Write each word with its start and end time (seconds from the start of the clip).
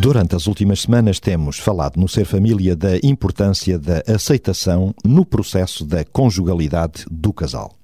Durante 0.00 0.36
as 0.36 0.46
últimas 0.46 0.82
semanas 0.82 1.18
temos 1.18 1.58
falado 1.58 1.98
no 1.98 2.08
Ser 2.08 2.24
Família 2.24 2.76
da 2.76 2.96
importância 3.02 3.76
da 3.76 4.00
aceitação 4.06 4.94
no 5.04 5.26
processo 5.26 5.84
da 5.84 6.04
conjugalidade 6.04 7.04
do 7.10 7.32
casal. 7.32 7.74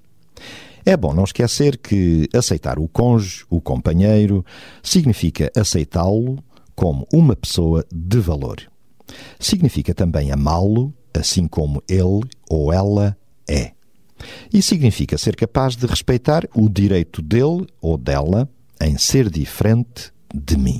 É 0.85 0.95
bom 0.95 1.13
não 1.13 1.25
esquecer 1.25 1.77
que 1.77 2.29
aceitar 2.33 2.79
o 2.79 2.87
cônjuge, 2.87 3.43
o 3.49 3.59
companheiro, 3.59 4.45
significa 4.81 5.51
aceitá-lo 5.53 6.41
como 6.73 7.05
uma 7.11 7.35
pessoa 7.35 7.85
de 7.93 8.19
valor. 8.19 8.61
Significa 9.37 9.93
também 9.93 10.31
amá-lo, 10.31 10.93
assim 11.13 11.49
como 11.49 11.83
ele 11.89 12.21
ou 12.49 12.71
ela 12.71 13.17
é. 13.45 13.73
E 14.53 14.61
significa 14.61 15.17
ser 15.17 15.35
capaz 15.35 15.75
de 15.75 15.85
respeitar 15.85 16.47
o 16.55 16.69
direito 16.69 17.21
dele 17.21 17.67
ou 17.81 17.97
dela 17.97 18.49
em 18.79 18.97
ser 18.97 19.29
diferente 19.29 20.13
de 20.33 20.57
mim. 20.57 20.79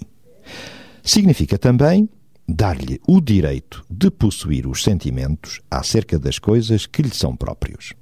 Significa 1.05 1.59
também 1.59 2.09
dar-lhe 2.49 2.99
o 3.07 3.21
direito 3.21 3.85
de 3.87 4.09
possuir 4.09 4.65
os 4.65 4.81
sentimentos 4.81 5.61
acerca 5.69 6.17
das 6.17 6.39
coisas 6.39 6.87
que 6.87 7.03
lhe 7.03 7.13
são 7.13 7.35
próprios. 7.35 7.93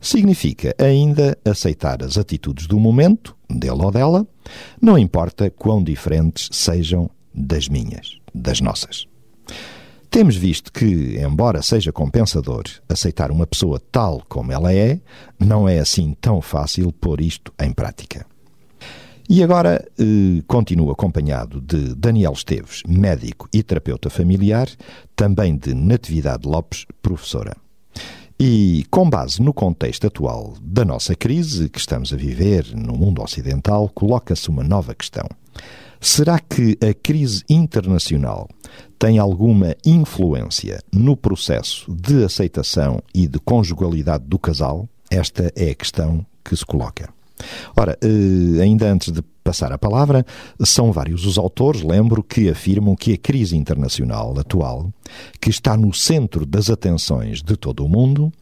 Significa 0.00 0.74
ainda 0.76 1.38
aceitar 1.44 2.02
as 2.02 2.18
atitudes 2.18 2.66
do 2.66 2.80
momento, 2.80 3.36
dele 3.48 3.80
ou 3.80 3.92
dela, 3.92 4.26
não 4.82 4.98
importa 4.98 5.48
quão 5.50 5.82
diferentes 5.82 6.48
sejam 6.50 7.08
das 7.32 7.68
minhas, 7.68 8.18
das 8.34 8.60
nossas. 8.60 9.06
Temos 10.10 10.34
visto 10.34 10.72
que, 10.72 11.16
embora 11.20 11.62
seja 11.62 11.92
compensador 11.92 12.64
aceitar 12.88 13.30
uma 13.30 13.46
pessoa 13.46 13.80
tal 13.92 14.20
como 14.28 14.50
ela 14.50 14.72
é, 14.72 15.00
não 15.38 15.68
é 15.68 15.78
assim 15.78 16.12
tão 16.20 16.42
fácil 16.42 16.90
pôr 16.90 17.20
isto 17.20 17.54
em 17.60 17.72
prática. 17.72 18.26
E 19.28 19.42
agora 19.42 19.84
eh, 19.98 20.42
continuo 20.46 20.90
acompanhado 20.90 21.60
de 21.60 21.94
Daniel 21.96 22.32
Esteves, 22.32 22.82
médico 22.86 23.48
e 23.52 23.60
terapeuta 23.60 24.08
familiar, 24.08 24.68
também 25.16 25.56
de 25.56 25.74
Natividade 25.74 26.46
Lopes, 26.46 26.86
professora. 27.02 27.56
E, 28.38 28.84
com 28.90 29.08
base 29.08 29.42
no 29.42 29.52
contexto 29.52 30.06
atual 30.06 30.54
da 30.60 30.84
nossa 30.84 31.16
crise 31.16 31.68
que 31.68 31.78
estamos 31.78 32.12
a 32.12 32.16
viver 32.16 32.66
no 32.76 32.96
mundo 32.96 33.20
ocidental, 33.20 33.88
coloca-se 33.88 34.48
uma 34.48 34.62
nova 34.62 34.94
questão. 34.94 35.26
Será 36.00 36.38
que 36.38 36.78
a 36.80 36.94
crise 36.94 37.42
internacional 37.48 38.46
tem 38.98 39.18
alguma 39.18 39.74
influência 39.84 40.78
no 40.92 41.16
processo 41.16 41.90
de 41.92 42.24
aceitação 42.24 43.02
e 43.12 43.26
de 43.26 43.40
conjugalidade 43.40 44.24
do 44.24 44.38
casal? 44.38 44.86
Esta 45.10 45.50
é 45.56 45.70
a 45.70 45.74
questão 45.74 46.24
que 46.44 46.54
se 46.54 46.64
coloca. 46.64 47.15
Ora, 47.76 47.98
eh, 48.02 48.62
ainda 48.62 48.90
antes 48.90 49.12
de 49.12 49.22
passar 49.44 49.72
a 49.72 49.78
palavra, 49.78 50.26
são 50.64 50.90
vários 50.90 51.24
os 51.24 51.38
autores, 51.38 51.82
lembro, 51.82 52.22
que 52.22 52.48
afirmam 52.48 52.96
que 52.96 53.12
a 53.12 53.18
crise 53.18 53.56
internacional 53.56 54.36
atual, 54.38 54.92
que 55.40 55.50
está 55.50 55.76
no 55.76 55.94
centro 55.94 56.44
das 56.44 56.68
atenções 56.68 57.42
de 57.42 57.56
todo 57.56 57.84
o 57.84 57.88
mundo, 57.88 58.32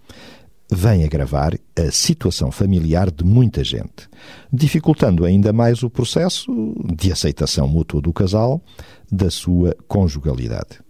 vem 0.70 1.04
agravar 1.04 1.54
a 1.76 1.90
situação 1.90 2.50
familiar 2.50 3.10
de 3.10 3.24
muita 3.24 3.62
gente, 3.62 4.08
dificultando 4.52 5.24
ainda 5.24 5.52
mais 5.52 5.82
o 5.82 5.90
processo 5.90 6.50
de 6.96 7.12
aceitação 7.12 7.68
mútua 7.68 8.00
do 8.00 8.12
casal 8.12 8.62
da 9.10 9.30
sua 9.30 9.76
conjugalidade. 9.86 10.80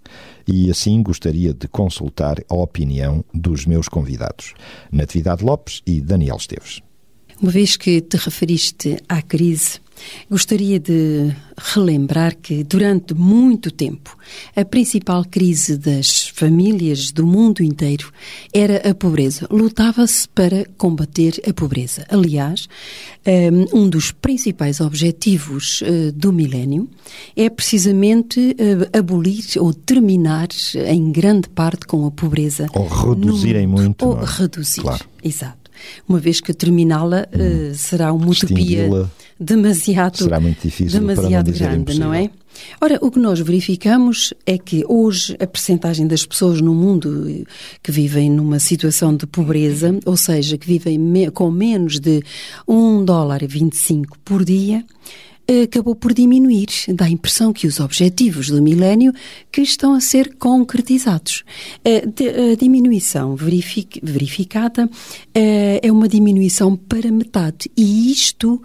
E 0.46 0.70
assim 0.70 1.02
gostaria 1.02 1.52
de 1.52 1.66
consultar 1.66 2.36
a 2.48 2.54
opinião 2.54 3.24
dos 3.32 3.66
meus 3.66 3.88
convidados, 3.88 4.54
Natividade 4.92 5.44
Lopes 5.44 5.82
e 5.86 6.00
Daniel 6.00 6.36
Esteves. 6.36 6.80
Uma 7.44 7.52
vez 7.52 7.76
que 7.76 8.00
te 8.00 8.16
referiste 8.16 8.96
à 9.06 9.20
crise, 9.20 9.78
gostaria 10.30 10.80
de 10.80 11.30
relembrar 11.58 12.34
que 12.34 12.64
durante 12.64 13.12
muito 13.12 13.70
tempo 13.70 14.16
a 14.56 14.64
principal 14.64 15.26
crise 15.26 15.76
das 15.76 16.28
famílias 16.28 17.12
do 17.12 17.26
mundo 17.26 17.62
inteiro 17.62 18.10
era 18.50 18.88
a 18.88 18.94
pobreza. 18.94 19.46
Lutava-se 19.50 20.26
para 20.30 20.64
combater 20.78 21.38
a 21.46 21.52
pobreza. 21.52 22.06
Aliás, 22.08 22.66
um 23.74 23.90
dos 23.90 24.10
principais 24.10 24.80
objetivos 24.80 25.82
eh, 25.84 26.12
do 26.12 26.32
milénio 26.32 26.88
é 27.36 27.50
precisamente 27.50 28.56
eh, 28.58 28.98
abolir 28.98 29.44
ou 29.58 29.74
terminar 29.74 30.48
em 30.74 31.12
grande 31.12 31.50
parte 31.50 31.86
com 31.86 32.06
a 32.06 32.10
pobreza. 32.10 32.68
Ou 32.72 32.86
reduzirem 32.86 33.66
muito. 33.66 34.02
Ou 34.06 34.18
é? 34.18 34.24
reduzir. 34.24 34.80
Claro. 34.80 35.04
Exato 35.22 35.63
uma 36.08 36.18
vez 36.18 36.40
que 36.40 36.52
terminá-la 36.52 37.26
hum. 37.32 37.70
uh, 37.70 37.74
será 37.74 38.12
uma 38.12 38.28
utopia 38.28 38.88
demasiado, 39.38 40.18
será 40.18 40.40
muito 40.40 40.62
difícil 40.62 41.00
demasiado 41.00 41.52
grande, 41.52 41.80
impossível. 41.80 42.06
não 42.06 42.14
é? 42.14 42.30
Ora, 42.80 42.98
o 43.00 43.10
que 43.10 43.18
nós 43.18 43.40
verificamos 43.40 44.32
é 44.46 44.56
que 44.56 44.84
hoje 44.88 45.36
a 45.40 45.46
percentagem 45.46 46.06
das 46.06 46.24
pessoas 46.24 46.60
no 46.60 46.72
mundo 46.72 47.28
eh, 47.28 47.44
que 47.82 47.90
vivem 47.90 48.30
numa 48.30 48.60
situação 48.60 49.14
de 49.14 49.26
pobreza, 49.26 49.98
ou 50.06 50.16
seja, 50.16 50.56
que 50.56 50.66
vivem 50.66 50.98
me 50.98 51.30
com 51.30 51.50
menos 51.50 51.98
de 51.98 52.22
1 52.68 53.04
dólar 53.04 53.42
e 53.42 53.46
25 53.46 54.18
por 54.24 54.44
dia, 54.44 54.84
acabou 55.64 55.94
por 55.94 56.12
diminuir. 56.12 56.68
Dá 56.94 57.06
a 57.06 57.10
impressão 57.10 57.52
que 57.52 57.66
os 57.66 57.80
objetivos 57.80 58.48
do 58.48 58.62
milénio 58.62 59.12
que 59.50 59.60
estão 59.60 59.94
a 59.94 60.00
ser 60.00 60.34
concretizados. 60.36 61.44
A 61.84 62.56
diminuição 62.58 63.36
verificada 63.36 64.88
é 65.34 65.90
uma 65.90 66.08
diminuição 66.08 66.76
para 66.76 67.10
metade 67.10 67.70
e 67.76 68.10
isto 68.10 68.62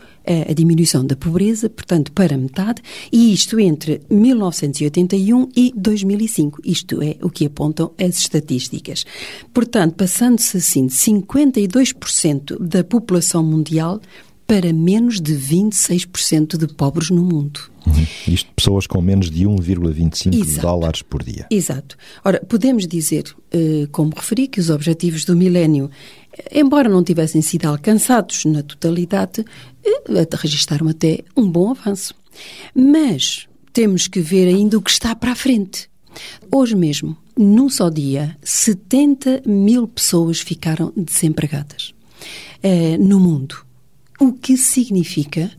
a 0.48 0.54
diminuição 0.54 1.04
da 1.04 1.16
pobreza, 1.16 1.68
portanto, 1.70 2.12
para 2.12 2.38
metade, 2.38 2.84
e 3.12 3.34
isto 3.34 3.60
entre 3.60 4.02
1981 4.12 5.50
e 5.56 5.74
2005. 5.76 6.62
Isto 6.64 7.02
é 7.02 7.18
o 7.24 7.32
que 7.32 7.48
apontam 7.48 7.92
as 8.00 8.20
estatísticas. 8.20 9.06
Portanto, 9.52 9.96
passando-se 9.96 10.58
assim 10.58 10.86
de 10.86 10.94
52% 10.94 12.60
da 12.60 12.84
população 12.84 13.44
mundial 13.44 14.00
para 14.50 14.74
menos 14.74 15.22
de 15.22 15.36
26% 15.36 16.58
de 16.58 16.68
pobres 16.74 17.12
no 17.12 17.22
mundo. 17.22 17.60
Uhum. 17.86 18.08
Isto 18.28 18.52
pessoas 18.56 18.88
com 18.88 19.00
menos 19.00 19.30
de 19.30 19.46
1,25 19.46 20.60
dólares 20.60 21.04
por 21.04 21.22
dia. 21.22 21.46
Exato. 21.52 21.96
Ora, 22.26 22.44
podemos 22.50 22.88
dizer, 22.88 23.26
eh, 23.52 23.88
como 23.92 24.12
referi, 24.16 24.48
que 24.48 24.60
os 24.60 24.72
objetivos 24.72 25.24
do 25.24 25.36
milénio, 25.36 25.92
embora 26.52 26.90
não 26.90 27.04
tivessem 27.04 27.44
sido 27.44 27.68
alcançados 27.68 28.44
na 28.46 28.64
totalidade, 28.64 29.46
eh, 29.86 30.28
registaram 30.34 30.88
até 30.88 31.20
um 31.38 31.48
bom 31.48 31.70
avanço. 31.70 32.16
Mas 32.74 33.48
temos 33.72 34.08
que 34.08 34.20
ver 34.20 34.48
ainda 34.48 34.80
o 34.80 34.82
que 34.82 34.90
está 34.90 35.16
para 35.16 35.34
a 35.34 35.36
frente. 35.36 35.88
Hoje 36.52 36.76
mesmo, 36.76 37.16
num 37.38 37.70
só 37.70 37.88
dia, 37.88 38.36
70 38.42 39.44
mil 39.46 39.88
pessoas 39.88 40.40
ficaram 40.40 40.92
desempregadas 40.98 41.94
eh, 42.64 42.98
no 42.98 43.20
mundo. 43.20 43.69
O 44.20 44.34
que 44.34 44.58
significa 44.58 45.50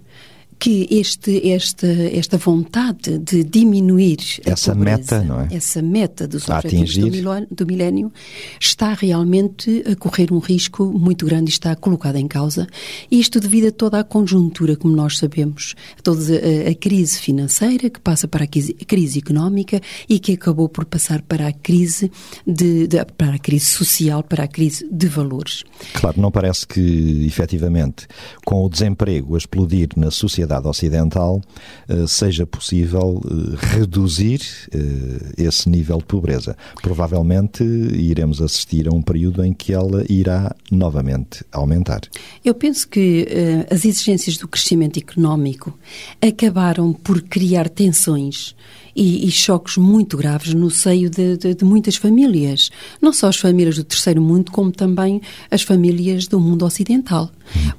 que 0.61 0.87
este, 0.91 1.51
esta, 1.51 1.87
esta 1.87 2.37
vontade 2.37 3.19
de 3.19 3.43
diminuir 3.43 4.19
essa 4.45 4.75
pobreza, 4.75 4.99
meta, 4.99 5.25
não 5.25 5.41
é? 5.41 5.49
essa 5.51 5.81
meta 5.81 6.29
dos 6.29 6.51
a 6.51 6.59
objetivos 6.59 6.97
do, 6.99 7.47
do 7.51 7.67
milénio, 7.67 8.13
está 8.61 8.93
realmente 8.93 9.83
a 9.91 9.97
correr 9.97 10.31
um 10.31 10.39
risco 10.39 10.85
muito 10.85 11.25
grande 11.25 11.51
e 11.51 11.55
está 11.55 11.75
colocado 11.75 12.17
em 12.17 12.29
causa. 12.29 12.67
Isto 13.11 13.41
devido 13.41 13.69
a 13.69 13.73
toda 13.73 14.01
a 14.01 14.05
conjuntura, 14.05 14.77
como 14.77 14.95
nós 14.95 15.17
sabemos, 15.17 15.75
toda 16.03 16.21
a, 16.21 16.71
a 16.71 16.75
crise 16.75 17.19
financeira 17.19 17.89
que 17.89 17.99
passa 17.99 18.29
para 18.29 18.45
a 18.45 18.47
crise, 18.47 18.77
a 18.79 18.85
crise, 18.85 19.19
económica 19.19 19.81
e 20.11 20.19
que 20.19 20.33
acabou 20.35 20.69
por 20.69 20.85
passar 20.85 21.23
para 21.23 21.49
a 21.49 21.53
crise 21.55 22.13
de, 22.47 22.87
de, 22.87 23.03
para 23.17 23.37
a 23.37 23.39
crise 23.39 23.65
social, 23.65 24.23
para 24.23 24.45
a 24.45 24.49
crise 24.49 24.87
de 24.93 25.09
valores. 25.09 25.65
Claro, 25.95 26.21
não 26.21 26.31
parece 26.31 26.67
que 26.67 27.25
efetivamente 27.27 28.07
com 28.45 28.63
o 28.63 28.69
desemprego 28.69 29.37
a 29.37 29.39
explodir 29.39 29.89
na 29.97 30.11
sociedade 30.11 30.50
sociedade 30.51 30.67
ocidental 30.67 31.41
uh, 31.89 32.09
seja 32.09 32.45
possível 32.45 33.21
uh, 33.25 33.57
reduzir 33.57 34.41
uh, 34.75 35.33
esse 35.39 35.69
nível 35.69 35.99
de 35.99 36.05
pobreza. 36.05 36.57
Provavelmente 36.83 37.63
iremos 37.63 38.43
assistir 38.43 38.89
a 38.89 38.93
um 38.93 39.03
período 39.03 39.45
em 39.45 39.53
que 39.53 39.73
ela 39.73 40.05
irá 40.09 40.55
novamente 40.71 41.45
aumentar. 41.53 42.01
Eu 42.45 42.55
penso 42.55 42.89
que 42.89 43.27
as 43.71 43.85
exigências 43.85 44.37
do 44.37 44.49
crescimento 44.49 44.99
económico 44.99 45.77
acabaram 46.21 46.93
por 46.93 47.23
criar 47.23 47.69
tensões 47.69 48.55
e, 48.95 49.27
e 49.27 49.31
choques 49.31 49.77
muito 49.77 50.17
graves 50.17 50.55
no 50.55 50.71
seio 50.71 51.09
de, 51.11 51.37
de, 51.37 51.55
de, 51.55 51.65
muitas 51.65 51.97
famílias. 51.97 52.71
Não 53.01 53.13
só 53.13 53.29
as 53.29 53.37
famílias 53.37 53.77
do 53.77 53.85
terceiro 53.85 54.21
mundo, 54.21 54.51
como 54.51 54.73
também 54.73 55.21
as 55.51 55.63
famílias 55.63 56.27
do 56.27 56.41
mundo 56.41 56.65
ocidental. 56.65 57.31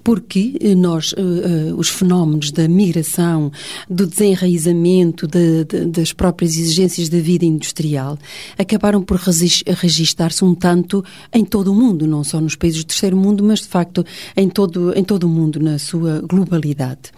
Porque 0.04 0.58
eh, 0.60 0.76
nós, 0.76 1.14
uh, 1.14 1.18
uh, 1.18 1.76
os 1.78 1.90
fenómenos 1.90 2.52
da 2.52 2.68
migração, 2.68 3.52
do 3.90 4.06
desenraizamento 4.06 5.28
de, 5.28 5.64
das 5.88 6.14
próprias 6.14 6.58
exigências 6.58 7.10
da 7.10 7.20
vida 7.20 7.46
industrial, 7.46 8.18
acabaram 8.58 9.02
por 9.02 9.18
registar-se 9.18 10.44
um 10.44 10.54
tanto 10.56 11.04
em 11.34 11.46
todo 11.46 11.72
o 11.72 11.76
mundo, 11.76 12.08
não 12.08 12.24
só 12.24 12.40
nos 12.42 12.56
países 12.56 12.84
do 12.84 12.88
terceiro 12.88 13.18
mundo, 13.18 13.44
mas 13.44 13.62
de 13.62 13.68
facto 13.68 14.06
em 14.36 14.50
todo, 14.50 14.94
em 14.98 15.04
todo 15.04 15.26
o 15.26 15.30
mundo, 15.30 15.60
na 15.60 15.78
sua 15.78 16.22
globalidade. 16.22 17.12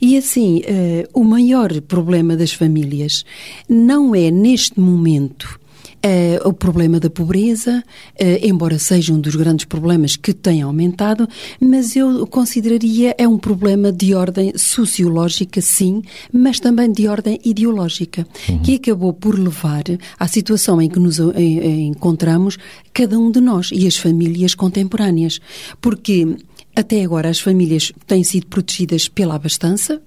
E 0.00 0.16
assim, 0.16 0.60
uh, 0.60 1.20
o 1.20 1.24
maior 1.24 1.80
problema 1.82 2.36
das 2.36 2.52
famílias 2.52 3.24
não 3.68 4.14
é 4.14 4.30
neste 4.30 4.78
momento 4.78 5.58
Uh, 6.04 6.48
o 6.48 6.52
problema 6.52 7.00
da 7.00 7.10
pobreza, 7.10 7.82
uh, 8.20 8.46
embora 8.46 8.78
seja 8.78 9.12
um 9.12 9.20
dos 9.20 9.34
grandes 9.34 9.64
problemas 9.64 10.14
que 10.14 10.32
tem 10.32 10.62
aumentado, 10.62 11.28
mas 11.60 11.96
eu 11.96 12.26
consideraria 12.28 13.14
é 13.18 13.26
um 13.26 13.38
problema 13.38 13.90
de 13.90 14.14
ordem 14.14 14.52
sociológica, 14.56 15.60
sim, 15.60 16.02
mas 16.32 16.60
também 16.60 16.92
de 16.92 17.08
ordem 17.08 17.40
ideológica, 17.44 18.26
uhum. 18.48 18.58
que 18.60 18.76
acabou 18.76 19.12
por 19.12 19.36
levar 19.36 19.84
à 20.18 20.28
situação 20.28 20.80
em 20.80 20.88
que 20.88 21.00
nos 21.00 21.18
em, 21.18 21.88
encontramos 21.88 22.56
cada 22.92 23.18
um 23.18 23.30
de 23.30 23.40
nós 23.40 23.70
e 23.72 23.86
as 23.86 23.96
famílias 23.96 24.54
contemporâneas. 24.54 25.40
Porque 25.80 26.36
até 26.76 27.02
agora 27.02 27.30
as 27.30 27.40
famílias 27.40 27.90
têm 28.06 28.22
sido 28.22 28.46
protegidas 28.46 29.08
pela 29.08 29.34
abastança, 29.34 30.00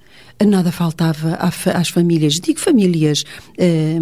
nada 0.46 0.72
faltava 0.72 1.38
às 1.74 1.90
famílias, 1.90 2.36
digo 2.36 2.60
famílias 2.60 3.24
eh, 3.58 3.98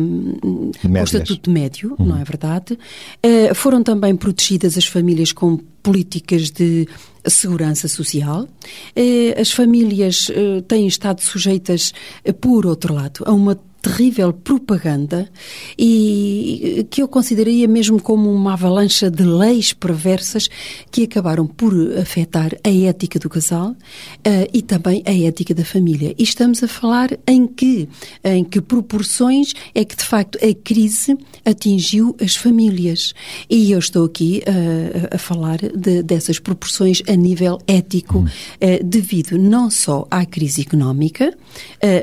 com 0.81 1.03
estatuto 1.03 1.49
médio, 1.49 1.95
uhum. 1.97 2.05
não 2.05 2.17
é 2.17 2.23
verdade? 2.23 2.77
Eh, 3.23 3.53
foram 3.53 3.81
também 3.81 4.15
protegidas 4.15 4.77
as 4.77 4.85
famílias 4.85 5.31
com 5.31 5.57
políticas 5.81 6.51
de 6.51 6.87
segurança 7.25 7.87
social. 7.87 8.47
Eh, 8.95 9.35
as 9.39 9.51
famílias 9.51 10.29
eh, 10.29 10.61
têm 10.67 10.87
estado 10.87 11.21
sujeitas, 11.21 11.93
por 12.39 12.65
outro 12.65 12.93
lado, 12.93 13.23
a 13.25 13.31
uma 13.31 13.57
terrível 13.87 14.33
propaganda 14.33 15.29
e 15.79 16.85
que 16.89 17.01
eu 17.01 17.07
consideraria 17.07 17.67
mesmo 17.67 18.01
como 18.01 18.29
uma 18.31 18.53
avalanche 18.53 19.09
de 19.09 19.23
leis 19.23 19.71
perversas 19.71 20.49
que 20.91 21.03
acabaram 21.03 21.47
por 21.47 21.73
afetar 21.97 22.51
a 22.63 22.69
ética 22.69 23.17
do 23.17 23.29
casal 23.29 23.69
uh, 23.71 23.75
e 24.53 24.61
também 24.61 25.01
a 25.05 25.13
ética 25.13 25.53
da 25.53 25.63
família. 25.63 26.13
E 26.17 26.23
estamos 26.23 26.61
a 26.63 26.67
falar 26.67 27.17
em 27.25 27.47
que, 27.47 27.87
em 28.23 28.43
que 28.43 28.59
proporções 28.59 29.53
é 29.73 29.85
que 29.85 29.95
de 29.95 30.03
facto 30.03 30.37
a 30.43 30.53
crise 30.53 31.17
atingiu 31.45 32.15
as 32.21 32.35
famílias. 32.35 33.13
E 33.49 33.71
eu 33.71 33.79
estou 33.79 34.05
aqui 34.05 34.43
uh, 34.45 35.15
a 35.15 35.17
falar 35.17 35.59
de, 35.59 36.03
dessas 36.03 36.39
proporções 36.39 37.01
a 37.07 37.15
nível 37.15 37.57
ético, 37.67 38.19
uh, 38.19 38.83
devido 38.83 39.37
não 39.37 39.71
só 39.71 40.05
à 40.11 40.25
crise 40.25 40.61
económica, 40.61 41.33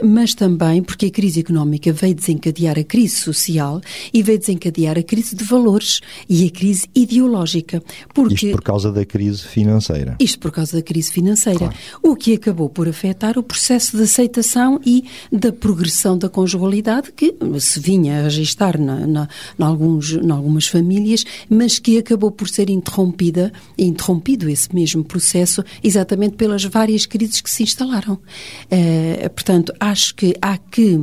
mas 0.03 0.35
também 0.35 0.83
porque 0.83 1.07
a 1.07 1.11
crise 1.11 1.41
económica 1.41 1.74
económica 1.75 1.93
veio 1.93 2.15
desencadear 2.15 2.79
a 2.79 2.85
crise 2.85 3.17
social 3.17 3.81
e 4.13 4.23
veio 4.23 4.39
desencadear 4.39 4.99
a 4.99 5.03
crise 5.03 5.35
de 5.35 5.45
valores 5.45 6.01
e 6.29 6.47
a 6.47 6.51
crise 6.51 6.89
ideológica. 6.95 7.83
Porque... 8.13 8.35
Isto 8.35 8.51
por 8.53 8.63
causa 8.63 8.93
da 8.93 9.05
crise 9.05 9.43
financeira. 9.43 10.17
Isto 10.21 10.39
por 10.39 10.53
causa 10.53 10.77
da 10.77 10.83
crise 10.83 11.11
financeira. 11.11 11.59
Claro. 11.59 11.75
O 12.03 12.17
que 12.17 12.35
acabou 12.35 12.69
por 12.69 12.89
afetar 12.89 13.39
o 13.39 13.43
processo 13.43 13.97
de 13.97 14.03
aceitação 14.05 14.81
e 14.85 15.05
da 15.31 15.53
progressão 15.53 16.17
da 16.17 16.29
conjugalidade 16.29 17.13
que 17.13 17.35
se 17.59 17.81
vinha 17.81 18.21
a 18.21 18.23
registar 18.23 18.79
na, 18.79 19.07
na, 19.07 19.29
na 19.59 19.67
alguns, 19.67 20.13
na 20.13 20.35
algumas 20.35 20.67
famílias, 20.67 21.25
mas 21.49 21.79
que 21.79 21.99
acabou 21.99 22.31
por 22.31 22.49
ser 22.49 22.71
interrompida, 22.71 23.53
interrompido 23.79 24.49
esse 24.49 24.75
mesmo 24.75 25.05
processo 25.05 25.65
exatamente 25.83 26.37
pelas 26.37 26.65
várias 26.65 27.07
crises 27.07 27.41
que 27.41 27.51
se 27.51 27.63
instalaram. 27.63 28.15
Uh, 28.15 29.31
portanto, 29.31 29.73
acho 29.81 30.15
que 30.15 30.35
há 30.41 30.57
que 30.59 31.03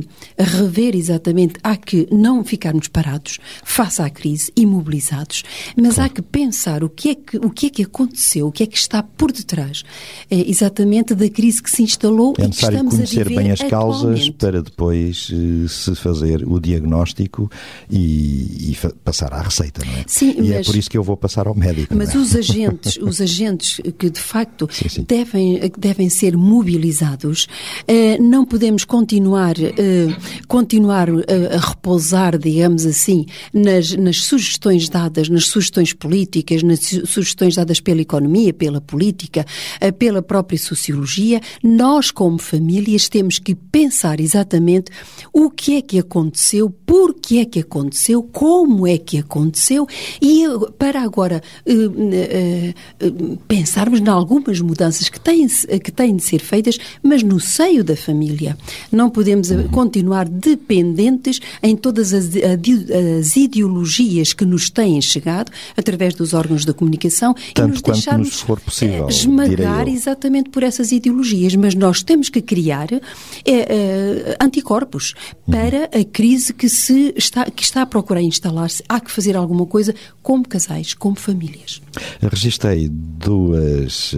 rever 0.52 0.94
exatamente, 0.94 1.54
há 1.62 1.76
que 1.76 2.06
não 2.10 2.44
ficarmos 2.44 2.88
parados 2.88 3.38
face 3.64 4.00
à 4.00 4.10
crise, 4.10 4.52
imobilizados, 4.56 5.42
mas 5.76 5.94
claro. 5.94 6.10
há 6.10 6.14
que 6.14 6.22
pensar 6.22 6.84
o 6.84 6.88
que, 6.88 7.10
é 7.10 7.14
que, 7.14 7.36
o 7.38 7.50
que 7.50 7.66
é 7.66 7.70
que 7.70 7.82
aconteceu, 7.82 8.46
o 8.46 8.52
que 8.52 8.62
é 8.62 8.66
que 8.66 8.76
está 8.76 9.02
por 9.02 9.32
detrás 9.32 9.82
é, 10.30 10.48
exatamente 10.48 11.14
da 11.14 11.28
crise 11.28 11.62
que 11.62 11.70
se 11.70 11.82
instalou 11.82 12.34
é 12.38 12.44
e 12.44 12.48
que 12.50 12.54
estamos 12.56 12.94
conhecer 12.94 13.20
a 13.20 13.24
viver 13.24 13.42
bem 13.42 13.50
as 13.50 13.62
causas 13.62 14.28
para 14.30 14.62
depois 14.62 15.30
uh, 15.30 15.68
se 15.68 15.94
fazer 15.94 16.44
o 16.46 16.60
diagnóstico 16.60 17.50
e, 17.90 18.70
e 18.72 18.76
passar 19.04 19.32
à 19.32 19.42
receita, 19.42 19.84
não 19.84 19.92
é? 19.94 20.04
Sim, 20.06 20.34
e 20.38 20.52
é 20.52 20.58
mas, 20.58 20.66
é 20.66 20.70
por 20.70 20.76
isso 20.76 20.90
que 20.90 20.98
eu 20.98 21.02
vou 21.02 21.16
passar 21.16 21.46
ao 21.46 21.54
médico. 21.54 21.94
Mas 21.94 22.14
é? 22.14 22.18
os 22.18 22.34
agentes, 22.34 22.98
os 22.98 23.20
agentes 23.20 23.80
que 23.98 24.10
de 24.10 24.20
facto 24.20 24.68
sim, 24.70 24.88
sim. 24.88 25.04
Devem, 25.06 25.60
devem 25.78 26.08
ser 26.08 26.36
mobilizados, 26.36 27.46
uh, 27.82 28.22
não 28.22 28.44
podemos 28.44 28.84
continuar 28.84 29.56
uh, 29.58 30.46
continuar 30.52 31.08
a, 31.08 31.56
a 31.56 31.58
repousar, 31.58 32.36
digamos 32.36 32.84
assim, 32.84 33.24
nas, 33.54 33.92
nas 33.92 34.18
sugestões 34.18 34.86
dadas, 34.86 35.30
nas 35.30 35.46
sugestões 35.46 35.94
políticas, 35.94 36.62
nas 36.62 36.80
sugestões 37.06 37.56
dadas 37.56 37.80
pela 37.80 38.02
economia, 38.02 38.52
pela 38.52 38.78
política, 38.78 39.46
eh, 39.80 39.90
pela 39.90 40.20
própria 40.20 40.58
sociologia, 40.58 41.40
nós, 41.62 42.10
como 42.10 42.36
famílias, 42.36 43.08
temos 43.08 43.38
que 43.38 43.54
pensar 43.54 44.20
exatamente 44.20 44.92
o 45.32 45.48
que 45.48 45.76
é 45.76 45.80
que 45.80 45.98
aconteceu, 45.98 46.68
por 46.68 47.14
que 47.14 47.38
é 47.38 47.46
que 47.46 47.60
aconteceu, 47.60 48.22
como 48.22 48.86
é 48.86 48.98
que 48.98 49.16
aconteceu 49.16 49.86
e 50.20 50.44
para 50.78 51.00
agora 51.00 51.40
uh, 51.66 51.72
uh, 51.72 53.06
uh, 53.06 53.36
pensarmos 53.48 54.00
em 54.00 54.08
algumas 54.08 54.60
mudanças 54.60 55.08
que 55.08 55.18
têm, 55.18 55.48
que 55.48 55.90
têm 55.90 56.14
de 56.14 56.22
ser 56.22 56.40
feitas, 56.40 56.76
mas 57.02 57.22
no 57.22 57.40
seio 57.40 57.82
da 57.82 57.96
família. 57.96 58.54
Não 58.90 59.08
podemos 59.08 59.48
continuar 59.70 60.28
dependentes 60.50 61.40
em 61.62 61.76
todas 61.76 62.12
as, 62.12 62.26
as, 62.26 63.36
ideologias 63.36 64.32
que 64.32 64.44
nos 64.44 64.68
têm 64.68 65.00
chegado 65.00 65.50
através 65.76 66.14
dos 66.14 66.34
órgãos 66.34 66.64
da 66.64 66.72
comunicação 66.72 67.34
Tanto 67.54 67.68
e 67.68 67.70
nos 67.70 67.82
deixarmos 67.82 68.28
nos 68.28 68.40
for 68.40 68.60
possível, 68.60 69.08
esmagar 69.08 69.88
exatamente 69.88 70.50
por 70.50 70.62
essas 70.62 70.92
ideologias. 70.92 71.54
Mas 71.54 71.74
nós 71.74 72.02
temos 72.02 72.28
que 72.28 72.42
criar 72.42 72.92
é, 72.92 73.00
é, 73.44 74.36
anticorpos 74.40 75.14
para 75.50 75.84
a 75.84 76.04
crise 76.04 76.52
que, 76.52 76.68
se 76.68 77.14
está, 77.16 77.50
que 77.50 77.62
está 77.62 77.82
a 77.82 77.86
procurar 77.86 78.22
instalar-se. 78.22 78.82
Há 78.88 79.00
que 79.00 79.10
fazer 79.10 79.36
alguma 79.36 79.66
coisa 79.66 79.94
como 80.22 80.46
casais, 80.46 80.94
como 80.94 81.16
famílias. 81.16 81.80
Registrei 82.20 82.88
duas, 82.88 84.14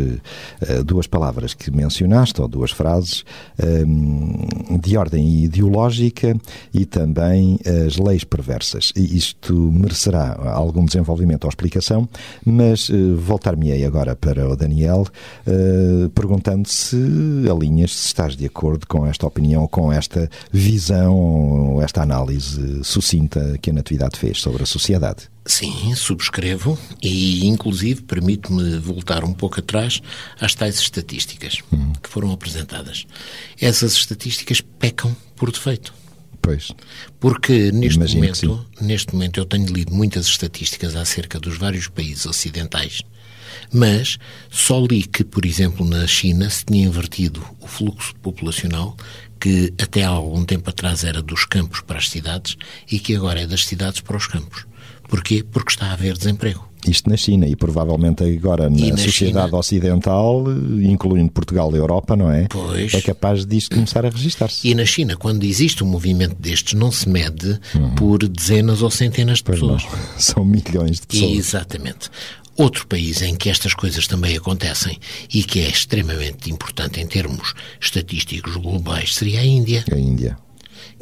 eh, 0.61 0.83
duas 0.83 1.07
palavras 1.07 1.55
que 1.55 1.71
mencionaste, 1.71 2.41
ou 2.41 2.49
duas 2.49 2.71
frases, 2.71 3.25
ehm, 3.59 4.79
de 4.79 4.97
ordem 4.97 5.45
ideológica 5.45 6.04
e 6.73 6.85
também 6.85 7.59
as 7.87 7.97
leis 7.97 8.25
perversas. 8.25 8.93
E 8.97 9.17
isto 9.17 9.55
merecerá 9.55 10.39
algum 10.53 10.85
desenvolvimento 10.85 11.45
ou 11.45 11.49
explicação, 11.49 12.09
mas 12.45 12.89
uh, 12.89 13.17
voltar-me-ei 13.17 13.85
agora 13.85 14.15
para 14.15 14.49
o 14.49 14.57
Daniel, 14.57 15.07
uh, 15.47 16.09
perguntando 16.11 16.69
se 16.69 16.97
alinhas, 17.51 17.95
se 17.95 18.07
estás 18.09 18.37
de 18.37 18.47
acordo 18.47 18.87
com 18.87 19.07
esta 19.07 19.27
opinião, 19.27 19.67
com 19.67 19.93
esta 19.93 20.29
visão, 20.53 21.81
esta 21.83 22.03
análise 22.03 22.83
sucinta 22.83 23.59
que 23.61 23.71
a 23.71 23.73
Natividade 23.73 24.19
fez 24.19 24.41
sobre 24.41 24.63
a 24.63 24.67
sociedade. 24.67 25.34
Sim, 25.47 25.95
subscrevo 25.95 26.79
e, 27.03 27.47
inclusive, 27.47 28.03
permito-me 28.03 28.79
voltar 28.79 29.25
um 29.25 29.35
pouco 29.35 29.61
atrás 29.61 30.01
às 30.41 30.55
tais 30.55 30.79
estatísticas 30.79 31.59
uhum. 31.71 31.93
que 32.03 32.09
foram 32.09 32.33
apresentadas. 32.33 33.07
Essas 33.61 33.93
estatísticas 33.93 34.63
pecam 34.63 35.15
por 35.37 35.53
defeito. 35.53 35.93
Pois. 36.41 36.73
Porque 37.21 37.71
neste 37.73 37.99
momento, 37.99 38.67
neste 38.81 39.13
momento 39.15 39.39
eu 39.39 39.45
tenho 39.45 39.67
lido 39.67 39.95
muitas 39.95 40.27
estatísticas 40.27 40.95
acerca 40.95 41.39
dos 41.39 41.59
vários 41.59 41.89
países 41.89 42.27
ocidentais, 42.27 43.03
mas 43.73 44.19
só 44.51 44.81
li 44.81 45.03
que, 45.03 45.25
por 45.25 45.45
exemplo, 45.47 45.87
na 45.87 46.07
China 46.07 46.49
se 46.51 46.65
tinha 46.65 46.87
invertido 46.87 47.43
o 47.61 47.67
fluxo 47.67 48.15
populacional 48.17 48.97
que 49.41 49.73
até 49.81 50.05
há 50.05 50.09
algum 50.09 50.45
tempo 50.45 50.71
atrás 50.71 51.05
era 51.05 51.21
dos 51.21 51.45
campos 51.45 51.81
para 51.81 51.99
as 51.99 52.09
cidades 52.09 52.57
e 52.91 52.99
que 52.99 53.15
agora 53.15 53.41
é 53.41 53.47
das 53.47 53.65
cidades 53.67 54.01
para 54.01 54.17
os 54.17 54.27
campos. 54.27 54.67
Porquê? 55.15 55.45
Porque 55.49 55.71
está 55.71 55.87
a 55.87 55.93
haver 55.93 56.19
desemprego. 56.19 56.69
Isto 56.89 57.09
na 57.09 57.17
China 57.17 57.47
e 57.47 57.55
provavelmente 57.55 58.25
agora 58.25 58.69
na, 58.69 58.89
na 58.89 58.97
sociedade 58.97 59.47
China... 59.47 59.59
ocidental, 59.59 60.45
incluindo 60.83 61.31
Portugal 61.31 61.73
e 61.73 61.79
Europa, 61.79 62.17
não 62.17 62.33
é? 62.33 62.49
Pois. 62.49 62.93
É 62.93 63.01
capaz 63.01 63.47
disto 63.47 63.77
começar 63.77 64.05
a 64.05 64.09
registar-se. 64.09 64.67
E 64.69 64.75
na 64.75 64.85
China, 64.85 65.17
quando 65.17 65.45
existe 65.45 65.85
um 65.85 65.87
movimento 65.87 66.35
destes, 66.35 66.75
não 66.75 66.91
se 66.91 67.09
mede 67.09 67.61
uhum. 67.77 67.95
por 67.95 68.29
dezenas 68.29 68.83
ou 68.83 68.91
centenas 68.91 69.39
de 69.39 69.45
pois 69.45 69.61
pessoas. 69.61 69.85
Não. 69.85 69.99
São 70.19 70.45
milhões 70.45 70.99
de 70.99 71.07
pessoas. 71.07 71.33
Exatamente. 71.33 72.11
Outro 72.57 72.85
país 72.89 73.23
em 73.23 73.37
que 73.37 73.49
estas 73.49 73.73
coisas 73.73 74.09
também 74.09 74.37
acontecem 74.37 74.99
e 75.33 75.45
que 75.45 75.61
é 75.61 75.69
extremamente 75.69 76.51
importante 76.51 77.01
em 77.01 77.07
termos 77.07 77.55
estatísticos 77.81 78.57
globais 78.57 79.15
seria 79.15 79.39
a 79.39 79.47
Índia. 79.47 79.85
A 79.93 79.97
Índia. 79.97 80.37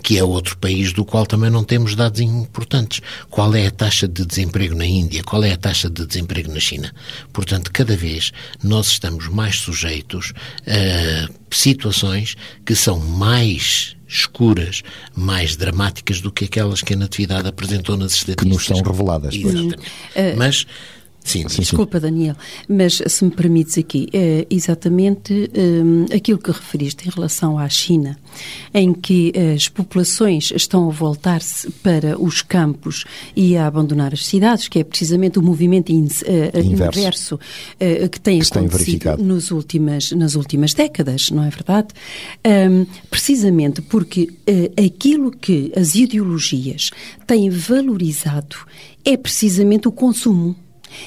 Que 0.03 0.19
é 0.19 0.25
outro 0.25 0.57
país 0.59 0.93
do 0.93 1.05
qual 1.05 1.27
também 1.27 1.51
não 1.51 1.65
temos 1.65 1.95
dados 1.95 2.21
importantes. 2.21 3.01
Qual 3.31 3.55
é 3.55 3.67
a 3.67 3.71
taxa 3.71 4.09
de 4.09 4.25
desemprego 4.25 4.75
na 4.75 4.87
Índia? 4.87 5.23
Qual 5.23 5.43
é 5.45 5.53
a 5.53 5.57
taxa 5.57 5.89
de 5.89 6.07
desemprego 6.07 6.53
na 6.53 6.61
China? 6.61 6.93
Portanto, 7.33 7.71
cada 7.73 7.97
vez 7.97 8.33
nós 8.63 8.89
estamos 8.89 9.29
mais 9.29 9.57
sujeitos 9.57 10.33
a 10.67 11.29
situações 11.51 12.37
que 12.65 12.75
são 12.75 12.99
mais 12.99 13.97
escuras, 14.09 14.83
mais 15.17 15.57
dramáticas 15.57 16.21
do 16.21 16.31
que 16.31 16.45
aquelas 16.45 16.83
que 16.83 16.93
a 16.93 16.97
Natividade 16.97 17.49
apresentou 17.49 17.97
nas 17.97 18.13
estatísticas. 18.13 18.45
Que 18.45 18.55
nos 18.55 18.67
são 18.67 18.83
reveladas. 18.83 19.35
Exatamente. 19.35 19.79
Mas 20.37 20.67
Sim, 21.25 21.49
sim, 21.49 21.63
Desculpa, 21.63 22.01
Daniel, 22.01 22.35
mas 22.69 23.01
se 23.07 23.25
me 23.25 23.31
permites 23.31 23.79
aqui, 23.79 24.09
é 24.13 24.47
exatamente 24.51 25.51
um, 25.57 26.05
aquilo 26.15 26.39
que 26.39 26.51
referiste 26.51 27.09
em 27.09 27.11
relação 27.11 27.59
à 27.59 27.69
China, 27.69 28.19
em 28.75 28.93
que 28.93 29.33
as 29.55 29.69
populações 29.69 30.53
estão 30.55 30.89
a 30.89 30.93
voltar-se 30.93 31.71
para 31.83 32.21
os 32.21 32.43
campos 32.43 33.05
e 33.37 33.57
a 33.57 33.67
abandonar 33.67 34.13
as 34.13 34.27
cidades, 34.27 34.69
que 34.69 34.81
é 34.81 34.85
precisamente 34.85 35.39
o 35.39 35.43
movimento 35.43 35.91
in, 35.91 36.05
uh, 36.05 36.59
inverso, 36.59 37.37
uh, 37.37 38.09
que 38.09 38.21
tem 38.21 38.41
que 38.41 38.49
acontecido 38.59 39.17
nos 39.19 39.51
últimas, 39.51 40.11
nas 40.13 40.35
últimas 40.35 40.75
décadas, 40.75 41.31
não 41.31 41.45
é 41.45 41.51
verdade? 41.51 41.89
Um, 42.45 42.85
precisamente 43.09 43.81
porque 43.81 44.29
uh, 44.49 44.85
aquilo 44.85 45.31
que 45.31 45.73
as 45.77 45.95
ideologias 45.95 46.91
têm 47.27 47.49
valorizado 47.49 48.57
é 49.05 49.17
precisamente 49.17 49.89
o 49.89 49.93
consumo 49.93 50.57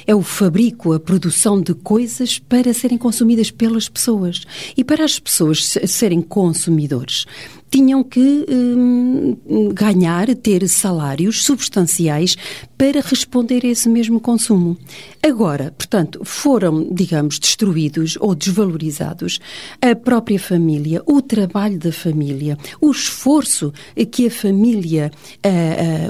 é 0.06 0.14
o 0.16 0.22
fabrico, 0.22 0.94
a 0.94 1.00
produção 1.00 1.62
de 1.62 1.74
coisas 1.74 2.40
para 2.40 2.74
serem 2.74 2.98
consumidas 2.98 3.52
pelas 3.52 3.90
pessoas. 3.90 4.44
E 4.76 4.84
para 4.84 5.04
as 5.04 5.20
pessoas 5.20 5.78
serem 5.88 6.22
consumidores, 6.22 7.26
tinham 7.76 8.06
que 8.06 8.46
hum, 8.50 9.36
ganhar, 9.74 10.34
ter 10.34 10.66
salários 10.70 11.44
substanciais 11.44 12.38
para 12.78 13.02
responder 13.02 13.66
a 13.66 13.68
esse 13.68 13.90
mesmo 13.90 14.18
consumo. 14.18 14.78
Agora, 15.22 15.74
portanto, 15.78 16.22
foram, 16.24 16.88
digamos, 16.90 17.38
destruídos 17.38 18.18
ou 18.22 18.34
desvalorizados 18.34 19.40
a 19.82 19.94
própria 19.94 20.40
família, 20.40 21.02
o 21.06 21.22
trabalho 21.22 21.78
da 21.78 21.92
família, 21.92 22.58
o 22.80 22.92
esforço 22.92 23.74
que 24.12 24.28
a 24.28 24.32
família, 24.32 25.12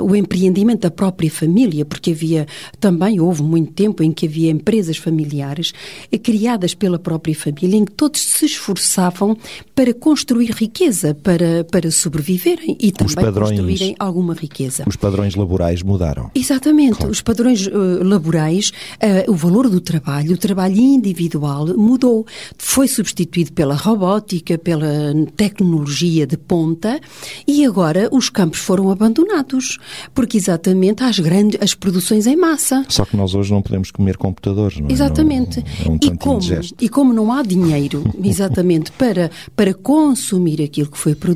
o 0.04 0.16
empreendimento 0.16 0.82
da 0.82 0.92
própria 0.92 1.32
família, 1.32 1.86
porque 1.86 2.12
havia 2.12 2.46
também, 2.80 3.20
houve 3.20 3.42
muito 3.42 3.74
tempo 3.74 4.04
em 4.04 4.12
que 4.12 4.28
havia 4.28 4.52
empresas 4.52 4.98
familiares 4.98 5.74
criadas 6.22 6.74
pela 6.74 7.00
própria 7.00 7.36
família, 7.36 7.78
em 7.78 7.86
que 7.86 7.92
todos 7.92 8.22
se 8.22 8.46
esforçavam 8.46 9.38
para 9.74 9.94
construir 9.94 10.52
riqueza, 10.52 11.16
para, 11.16 11.55
para 11.64 11.92
sobreviverem 11.92 12.78
e 12.80 12.92
também 12.92 13.16
padrões, 13.16 13.52
construírem 13.52 13.96
alguma 14.00 14.34
riqueza. 14.34 14.84
Os 14.88 14.96
padrões 14.96 15.36
laborais 15.36 15.82
mudaram. 15.82 16.30
Exatamente. 16.36 16.98
Claro. 16.98 17.12
Os 17.12 17.22
padrões 17.22 17.68
uh, 17.68 18.04
laborais, 18.04 18.72
uh, 18.96 19.32
o 19.32 19.36
valor 19.36 19.70
do 19.70 19.80
trabalho, 19.80 20.34
o 20.34 20.38
trabalho 20.38 20.78
individual 20.78 21.68
mudou. 21.78 22.26
Foi 22.58 22.88
substituído 22.88 23.54
pela 23.54 23.76
robótica, 23.76 24.58
pela 24.58 25.14
tecnologia 25.36 26.28
de 26.28 26.38
ponta 26.38 27.00
e 27.48 27.66
agora 27.66 28.10
os 28.12 28.30
campos 28.30 28.60
foram 28.60 28.90
abandonados. 28.90 29.78
Porque 30.14 30.38
exatamente 30.38 31.04
há 31.04 31.08
as 31.08 31.20
grandes, 31.20 31.60
as 31.62 31.74
produções 31.74 32.28
em 32.28 32.36
massa. 32.36 32.86
Só 32.90 33.06
que 33.06 33.16
nós 33.16 33.34
hoje 33.34 33.52
não 33.52 33.62
podemos 33.62 33.92
comer 33.92 34.18
computadores, 34.18 34.80
não 34.80 34.90
é? 34.90 34.92
Exatamente. 34.92 35.64
Não, 35.86 35.94
é 35.94 35.96
um 35.96 36.00
e, 36.02 36.18
como, 36.18 36.40
e 36.82 36.90
como 36.90 37.14
não 37.14 37.32
há 37.32 37.42
dinheiro, 37.42 38.04
exatamente, 38.24 38.92
para, 38.92 39.32
para 39.56 39.74
consumir 39.74 40.62
aquilo 40.62 40.90
que 40.90 40.98
foi 40.98 41.16
produzido, 41.16 41.35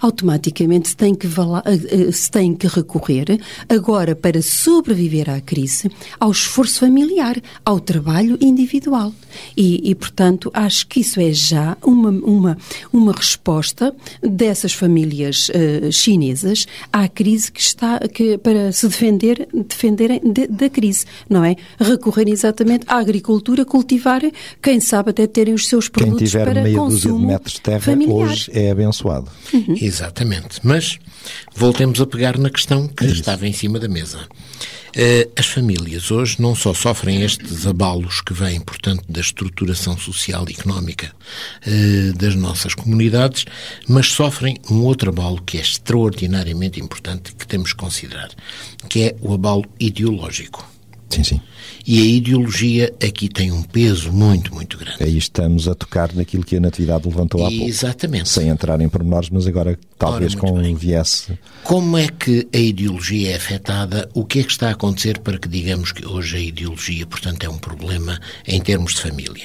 automaticamente 0.00 0.88
se 0.88 0.96
tem 0.96 1.14
que, 1.14 1.26
eh, 1.26 2.08
eh, 2.08 2.12
se 2.12 2.30
tem 2.30 2.54
que 2.54 2.66
recorrer 2.66 3.40
agora 3.68 4.14
para 4.14 4.42
sobreviver 4.42 5.28
à 5.30 5.40
crise, 5.40 5.90
ao 6.18 6.30
esforço 6.30 6.80
familiar, 6.80 7.36
ao 7.64 7.80
trabalho 7.80 8.38
individual. 8.40 9.12
E, 9.56 9.90
e 9.90 9.94
portanto, 9.94 10.50
acho 10.54 10.86
que 10.86 11.00
isso 11.00 11.20
é 11.20 11.32
já 11.32 11.76
uma, 11.82 12.10
uma, 12.10 12.58
uma 12.92 13.12
resposta 13.12 13.94
dessas 14.22 14.72
famílias 14.72 15.48
uh, 15.50 15.92
chinesas 15.92 16.66
à 16.92 17.08
crise 17.08 17.50
que 17.50 17.60
está 17.60 17.98
que, 18.00 18.38
para 18.38 18.72
se 18.72 18.88
defender, 18.88 19.48
defenderem 19.52 20.20
de, 20.20 20.46
da 20.46 20.68
crise, 20.68 21.04
não 21.28 21.44
é? 21.44 21.56
Recorrer 21.78 22.28
exatamente 22.28 22.84
à 22.88 22.96
agricultura, 22.96 23.64
cultivar, 23.64 24.22
quem 24.62 24.80
sabe 24.80 25.10
até 25.10 25.26
terem 25.26 25.54
os 25.54 25.68
seus 25.68 25.88
produtos 25.88 26.18
quem 26.18 26.26
tiver 26.26 26.44
para 26.44 26.72
consumo 26.72 27.18
de 27.20 27.26
metros 27.26 27.54
de 27.54 27.60
terra 27.60 27.80
familiar. 27.80 28.28
hoje 28.28 28.50
é 28.52 28.70
abençoado. 28.70 29.09
Uhum. 29.52 29.76
Exatamente. 29.80 30.60
Mas 30.62 30.98
voltemos 31.54 32.00
a 32.00 32.06
pegar 32.06 32.38
na 32.38 32.50
questão 32.50 32.86
que 32.88 33.04
é 33.04 33.08
estava 33.08 33.46
em 33.46 33.52
cima 33.52 33.78
da 33.78 33.88
mesa. 33.88 34.28
Eh, 34.96 35.28
as 35.36 35.46
famílias 35.46 36.10
hoje 36.10 36.40
não 36.40 36.54
só 36.54 36.74
sofrem 36.74 37.22
estes 37.22 37.66
abalos 37.66 38.20
que 38.20 38.34
vêm, 38.34 38.60
portanto, 38.60 39.04
da 39.08 39.20
estruturação 39.20 39.96
social 39.96 40.44
e 40.48 40.52
económica 40.52 41.12
eh, 41.64 42.12
das 42.16 42.34
nossas 42.34 42.74
comunidades, 42.74 43.44
mas 43.88 44.08
sofrem 44.08 44.56
um 44.68 44.82
outro 44.82 45.10
abalo 45.10 45.40
que 45.42 45.58
é 45.58 45.60
extraordinariamente 45.60 46.80
importante 46.80 47.32
que 47.34 47.46
temos 47.46 47.72
que 47.72 47.78
considerar, 47.78 48.30
que 48.88 49.02
é 49.04 49.16
o 49.20 49.32
abalo 49.32 49.64
ideológico. 49.78 50.68
Sim, 51.08 51.24
sim. 51.24 51.40
E 51.86 52.00
a 52.00 52.04
ideologia 52.04 52.92
aqui 53.04 53.28
tem 53.28 53.50
um 53.50 53.62
peso 53.62 54.12
muito, 54.12 54.54
muito 54.54 54.76
grande. 54.78 55.02
Aí 55.02 55.16
estamos 55.16 55.66
a 55.68 55.74
tocar 55.74 56.14
naquilo 56.14 56.44
que 56.44 56.56
a 56.56 56.60
Natividade 56.60 57.06
levantou 57.06 57.44
há 57.44 57.48
pouco. 57.48 57.64
Exatamente. 57.64 58.28
Sem 58.28 58.48
entrar 58.48 58.80
em 58.80 58.88
pormenores, 58.88 59.30
mas 59.30 59.46
agora 59.46 59.78
talvez 59.98 60.34
Ora, 60.34 60.40
com 60.40 60.58
um 60.58 60.74
viés. 60.74 61.28
Como 61.64 61.96
é 61.96 62.08
que 62.08 62.46
a 62.52 62.58
ideologia 62.58 63.32
é 63.32 63.36
afetada? 63.36 64.08
O 64.14 64.24
que 64.24 64.40
é 64.40 64.42
que 64.42 64.52
está 64.52 64.68
a 64.68 64.72
acontecer 64.72 65.18
para 65.18 65.38
que 65.38 65.48
digamos 65.48 65.92
que 65.92 66.06
hoje 66.06 66.36
a 66.36 66.40
ideologia, 66.40 67.06
portanto, 67.06 67.44
é 67.44 67.48
um 67.48 67.58
problema 67.58 68.20
em 68.46 68.60
termos 68.60 68.94
de 68.94 69.02
família? 69.02 69.44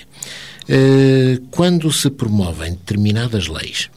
Eh, 0.67 1.39
quando 1.51 1.91
se 1.91 2.09
promovem 2.09 2.71
determinadas 2.71 3.47
leis 3.47 3.89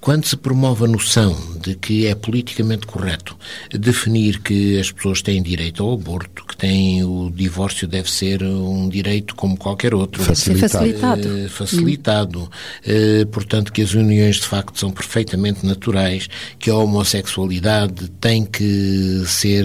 quando 0.00 0.26
se 0.26 0.36
promove 0.36 0.84
a 0.84 0.88
noção 0.88 1.34
de 1.60 1.74
que 1.74 2.06
é 2.06 2.14
politicamente 2.14 2.86
correto 2.86 3.36
definir 3.72 4.40
que 4.40 4.78
as 4.78 4.92
pessoas 4.92 5.22
têm 5.22 5.42
direito 5.42 5.82
ao 5.82 5.94
aborto, 5.94 6.44
que 6.46 6.54
têm 6.54 7.02
o 7.02 7.30
divórcio 7.34 7.88
deve 7.88 8.10
ser 8.10 8.42
um 8.42 8.88
direito 8.88 9.34
como 9.34 9.56
qualquer 9.56 9.94
outro, 9.94 10.22
facilitado, 10.22 11.26
uh, 11.28 11.48
facilitado. 11.48 12.50
Uh, 12.86 13.26
portanto 13.28 13.72
que 13.72 13.80
as 13.80 13.94
uniões 13.94 14.36
de 14.36 14.46
facto 14.46 14.78
são 14.78 14.90
perfeitamente 14.90 15.64
naturais, 15.64 16.28
que 16.58 16.68
a 16.68 16.76
homossexualidade 16.76 18.10
tem 18.20 18.44
que 18.44 19.24
ser 19.26 19.64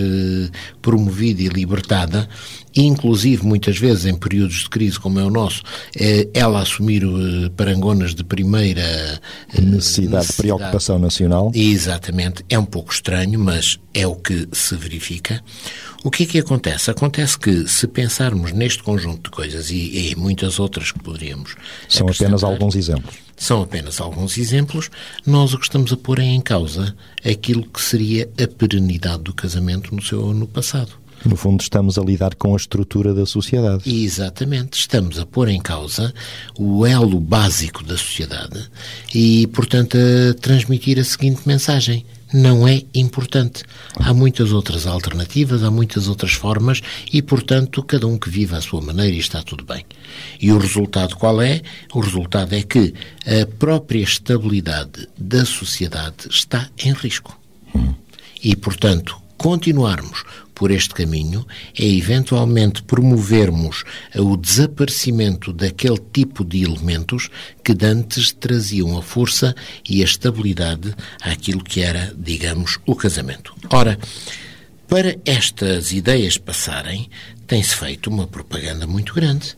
promovida 0.82 1.42
e 1.42 1.50
libertada, 1.50 2.30
inclusive 2.86 3.45
muitas 3.45 3.77
vezes 3.77 4.05
em 4.05 4.15
períodos 4.15 4.63
de 4.63 4.69
crise 4.69 5.00
como 5.00 5.19
é 5.19 5.24
o 5.24 5.29
nosso, 5.29 5.62
eh, 5.95 6.27
ela 6.33 6.62
assumir 6.62 7.03
parangonas 7.55 8.15
de 8.15 8.24
primeira 8.24 9.19
necessidade 9.59 10.27
de 10.27 10.33
preocupação 10.33 11.00
nacional. 11.00 11.51
Exatamente. 11.53 12.43
É 12.50 12.57
um 12.57 12.65
pouco 12.65 12.91
estranho, 12.91 13.39
mas 13.39 13.79
é 13.93 14.07
o 14.07 14.15
que 14.15 14.48
se 14.51 14.75
verifica. 14.75 15.43
O 16.03 16.09
que 16.09 16.24
é 16.24 16.25
que 16.25 16.39
acontece? 16.39 16.89
Acontece 16.89 17.38
que, 17.38 17.67
se 17.67 17.86
pensarmos 17.86 18.53
neste 18.53 18.81
conjunto 18.81 19.24
de 19.24 19.29
coisas 19.29 19.69
e, 19.69 20.12
e 20.12 20.15
muitas 20.15 20.57
outras 20.57 20.91
que 20.91 21.00
poderíamos. 21.00 21.55
São 21.89 22.07
apenas 22.07 22.43
alguns 22.43 22.75
exemplos. 22.75 23.15
São 23.36 23.62
apenas 23.62 24.00
alguns 24.00 24.38
exemplos. 24.38 24.89
Nós 25.25 25.53
o 25.53 25.57
que 25.57 25.65
estamos 25.65 25.91
a 25.91 25.98
pôr 25.98 26.19
é 26.19 26.24
em 26.24 26.39
causa 26.39 26.95
aquilo 27.25 27.63
que 27.63 27.81
seria 27.81 28.29
a 28.41 28.48
perenidade 28.48 29.24
do 29.24 29.33
casamento 29.33 29.93
no 29.93 30.01
seu 30.01 30.33
no 30.33 30.48
passado. 30.48 30.99
No 31.25 31.35
fundo, 31.35 31.61
estamos 31.61 31.97
a 31.97 32.01
lidar 32.01 32.35
com 32.35 32.53
a 32.53 32.57
estrutura 32.57 33.13
da 33.13 33.25
sociedade. 33.25 33.83
Exatamente. 33.89 34.79
Estamos 34.79 35.19
a 35.19 35.25
pôr 35.25 35.49
em 35.49 35.59
causa 35.59 36.13
o 36.57 36.85
elo 36.85 37.19
básico 37.19 37.83
da 37.83 37.97
sociedade 37.97 38.69
e, 39.13 39.47
portanto, 39.47 39.97
a 39.97 40.33
transmitir 40.35 40.99
a 40.99 41.03
seguinte 41.03 41.41
mensagem. 41.45 42.05
Não 42.31 42.67
é 42.67 42.83
importante. 42.93 43.63
Há 43.95 44.13
muitas 44.13 44.51
outras 44.51 44.85
alternativas, 44.85 45.63
há 45.63 45.71
muitas 45.71 46.07
outras 46.07 46.33
formas 46.33 46.79
e, 47.11 47.23
portanto, 47.23 47.81
cada 47.81 48.05
um 48.05 48.19
que 48.19 48.29
vive 48.29 48.55
à 48.55 48.61
sua 48.61 48.81
maneira 48.81 49.15
e 49.15 49.19
está 49.19 49.41
tudo 49.41 49.65
bem. 49.65 49.83
E 50.39 50.51
o 50.51 50.59
resultado 50.59 51.15
qual 51.15 51.41
é? 51.41 51.61
O 51.91 51.99
resultado 51.99 52.53
é 52.53 52.61
que 52.61 52.93
a 53.25 53.47
própria 53.57 54.03
estabilidade 54.03 55.09
da 55.17 55.43
sociedade 55.43 56.29
está 56.29 56.69
em 56.77 56.93
risco. 56.93 57.35
E, 58.43 58.55
portanto, 58.55 59.19
continuarmos 59.35 60.23
por 60.60 60.72
este 60.72 60.94
caminho 60.94 61.48
é 61.80 61.86
eventualmente 61.86 62.84
promovermos 62.84 63.86
o 64.13 64.36
desaparecimento 64.36 65.54
daquele 65.54 66.00
tipo 66.12 66.44
de 66.44 66.66
elementos 66.66 67.30
que 67.63 67.74
dantes 67.74 68.34
traziam 68.34 68.98
a 68.98 69.01
força 69.01 69.56
e 69.89 70.01
a 70.01 70.04
estabilidade 70.04 70.94
àquilo 71.22 71.63
que 71.63 71.80
era, 71.80 72.13
digamos, 72.13 72.78
o 72.86 72.94
casamento. 72.94 73.56
Ora, 73.70 73.98
para 74.86 75.18
estas 75.24 75.94
ideias 75.94 76.38
passarem, 76.38 77.10
tem-se 77.48 77.74
feito 77.74 78.10
uma 78.10 78.28
propaganda 78.28 78.86
muito 78.86 79.13
grande. 79.13 79.56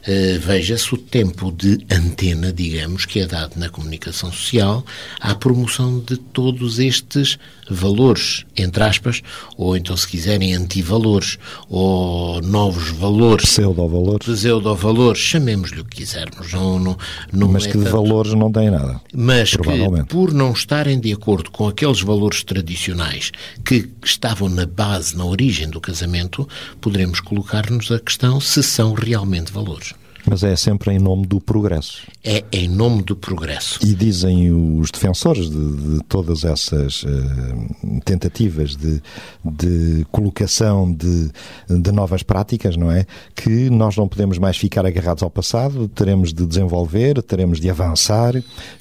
Uh, 0.00 0.40
Veja-se 0.40 0.94
o 0.94 0.98
tempo 0.98 1.52
de 1.52 1.84
antena, 1.90 2.52
digamos, 2.52 3.04
que 3.04 3.20
é 3.20 3.26
dado 3.26 3.52
na 3.56 3.68
comunicação 3.68 4.32
social 4.32 4.84
à 5.20 5.34
promoção 5.34 6.00
de 6.00 6.16
todos 6.16 6.78
estes 6.78 7.38
valores, 7.70 8.44
entre 8.56 8.82
aspas, 8.82 9.22
ou 9.56 9.76
então, 9.76 9.96
se 9.96 10.08
quiserem, 10.08 10.54
antivalores, 10.54 11.38
ou 11.68 12.40
novos 12.42 12.90
valores. 12.90 13.44
Pseudo-valores. 13.44 14.26
Pseudo-valores, 14.26 15.20
chamemos-lhe 15.20 15.80
o 15.80 15.84
que 15.84 15.98
quisermos. 15.98 16.52
Não, 16.52 16.78
não, 16.78 16.98
não 17.32 17.48
Mas 17.48 17.66
é 17.66 17.70
que 17.70 17.78
de 17.78 17.84
tanto... 17.84 17.96
valores 17.96 18.34
não 18.34 18.50
têm 18.50 18.70
nada. 18.70 19.00
Mas 19.14 19.50
que, 19.50 20.04
por 20.08 20.32
não 20.32 20.52
estarem 20.52 20.98
de 20.98 21.12
acordo 21.12 21.50
com 21.50 21.68
aqueles 21.68 22.00
valores 22.00 22.42
tradicionais 22.42 23.30
que 23.64 23.88
estavam 24.04 24.48
na 24.48 24.66
base, 24.66 25.16
na 25.16 25.24
origem 25.24 25.68
do 25.68 25.80
casamento, 25.80 26.48
poderemos 26.80 27.20
colocar-nos 27.20 27.90
a 27.92 28.00
questão 28.00 28.40
se 28.40 28.62
são 28.62 28.94
realmente 28.94 29.52
valores. 29.52 29.89
Mas 30.26 30.42
é 30.42 30.54
sempre 30.56 30.92
em 30.92 30.98
nome 30.98 31.26
do 31.26 31.40
progresso. 31.40 32.06
É 32.22 32.44
em 32.52 32.68
nome 32.68 33.02
do 33.02 33.16
progresso. 33.16 33.78
E 33.82 33.94
dizem 33.94 34.52
os 34.52 34.90
defensores 34.90 35.50
de, 35.50 35.76
de 35.76 36.04
todas 36.04 36.44
essas 36.44 37.02
uh, 37.02 38.00
tentativas 38.04 38.76
de, 38.76 39.02
de 39.44 40.06
colocação 40.10 40.92
de, 40.92 41.30
de, 41.68 41.92
novas 41.92 42.22
práticas, 42.22 42.76
não 42.76 42.90
é? 42.90 43.06
Que 43.34 43.70
nós 43.70 43.96
não 43.96 44.08
podemos 44.08 44.38
mais 44.38 44.56
ficar 44.56 44.84
agarrados 44.84 45.22
ao 45.22 45.30
passado, 45.30 45.88
teremos 45.88 46.32
de 46.32 46.46
desenvolver, 46.46 47.22
teremos 47.22 47.60
de 47.60 47.70
avançar, 47.70 48.34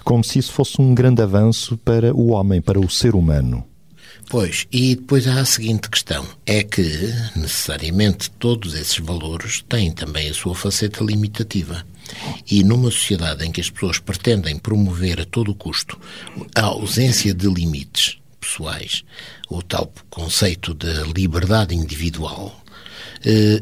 como 0.03 0.23
se 0.23 0.39
isso 0.39 0.51
fosse 0.51 0.81
um 0.81 0.93
grande 0.93 1.21
avanço 1.21 1.77
para 1.77 2.13
o 2.13 2.31
homem, 2.31 2.61
para 2.61 2.79
o 2.79 2.89
ser 2.89 3.15
humano. 3.15 3.68
Pois, 4.29 4.67
e 4.71 4.95
depois 4.95 5.27
há 5.27 5.41
a 5.41 5.45
seguinte 5.45 5.89
questão: 5.89 6.23
é 6.45 6.63
que, 6.63 6.83
necessariamente, 7.35 8.29
todos 8.29 8.75
esses 8.75 8.99
valores 8.99 9.65
têm 9.67 9.91
também 9.91 10.29
a 10.29 10.33
sua 10.35 10.53
faceta 10.53 11.03
limitativa. 11.03 11.83
E 12.49 12.63
numa 12.63 12.91
sociedade 12.91 13.43
em 13.43 13.51
que 13.51 13.59
as 13.59 13.71
pessoas 13.71 13.97
pretendem 13.97 14.57
promover 14.57 15.19
a 15.19 15.25
todo 15.25 15.53
custo 15.55 15.99
a 16.55 16.61
ausência 16.61 17.33
de 17.33 17.47
limites 17.47 18.19
pessoais, 18.39 19.03
o 19.49 19.61
tal 19.63 19.91
conceito 20.09 20.73
de 20.73 21.11
liberdade 21.13 21.75
individual, 21.75 22.63
eh, 23.25 23.61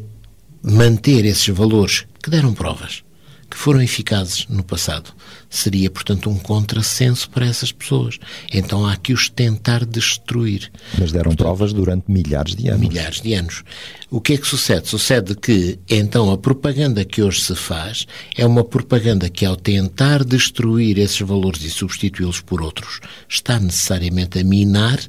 manter 0.62 1.25
esses 1.25 1.47
valores 1.47 2.05
que 2.21 2.29
deram 2.29 2.53
provas 2.53 3.03
que 3.50 3.58
foram 3.58 3.82
eficazes 3.82 4.46
no 4.50 4.63
passado. 4.63 5.13
Seria, 5.50 5.89
portanto, 5.89 6.30
um 6.30 6.38
contrassenso 6.38 7.30
para 7.30 7.46
essas 7.46 7.72
pessoas. 7.72 8.20
Então 8.54 8.86
há 8.86 8.96
que 8.98 9.13
os 9.13 9.30
tentar 9.30 9.86
destruir. 9.86 10.70
Mas 10.98 11.12
deram 11.12 11.32
portanto, 11.32 11.38
provas 11.38 11.74
durante 11.74 12.12
milhares 12.12 12.56
de 12.56 12.68
anos. 12.68 12.82
Milhares 12.82 13.22
de 13.22 13.34
anos. 13.34 13.63
O 14.10 14.20
que 14.20 14.34
é 14.34 14.38
que 14.38 14.48
sucede? 14.48 14.88
Sucede 14.88 15.36
que, 15.36 15.80
então, 15.89 16.32
a 16.32 16.38
propaganda 16.38 17.06
que 17.06 17.22
hoje 17.22 17.42
se 17.42 17.56
faz 17.56 18.06
é 18.36 18.46
uma 18.46 18.63
propaganda 18.63 19.30
que, 19.30 19.46
ao 19.46 19.56
tentar 19.56 20.24
destruir 20.24 20.98
esses 20.98 21.22
valores 21.22 21.63
e 21.63 21.70
substituí-los 21.70 22.42
por 22.42 22.62
outros, 22.62 23.00
está 23.27 23.60
necessariamente 23.60 24.39
a 24.39 24.44
minar 24.44 25.00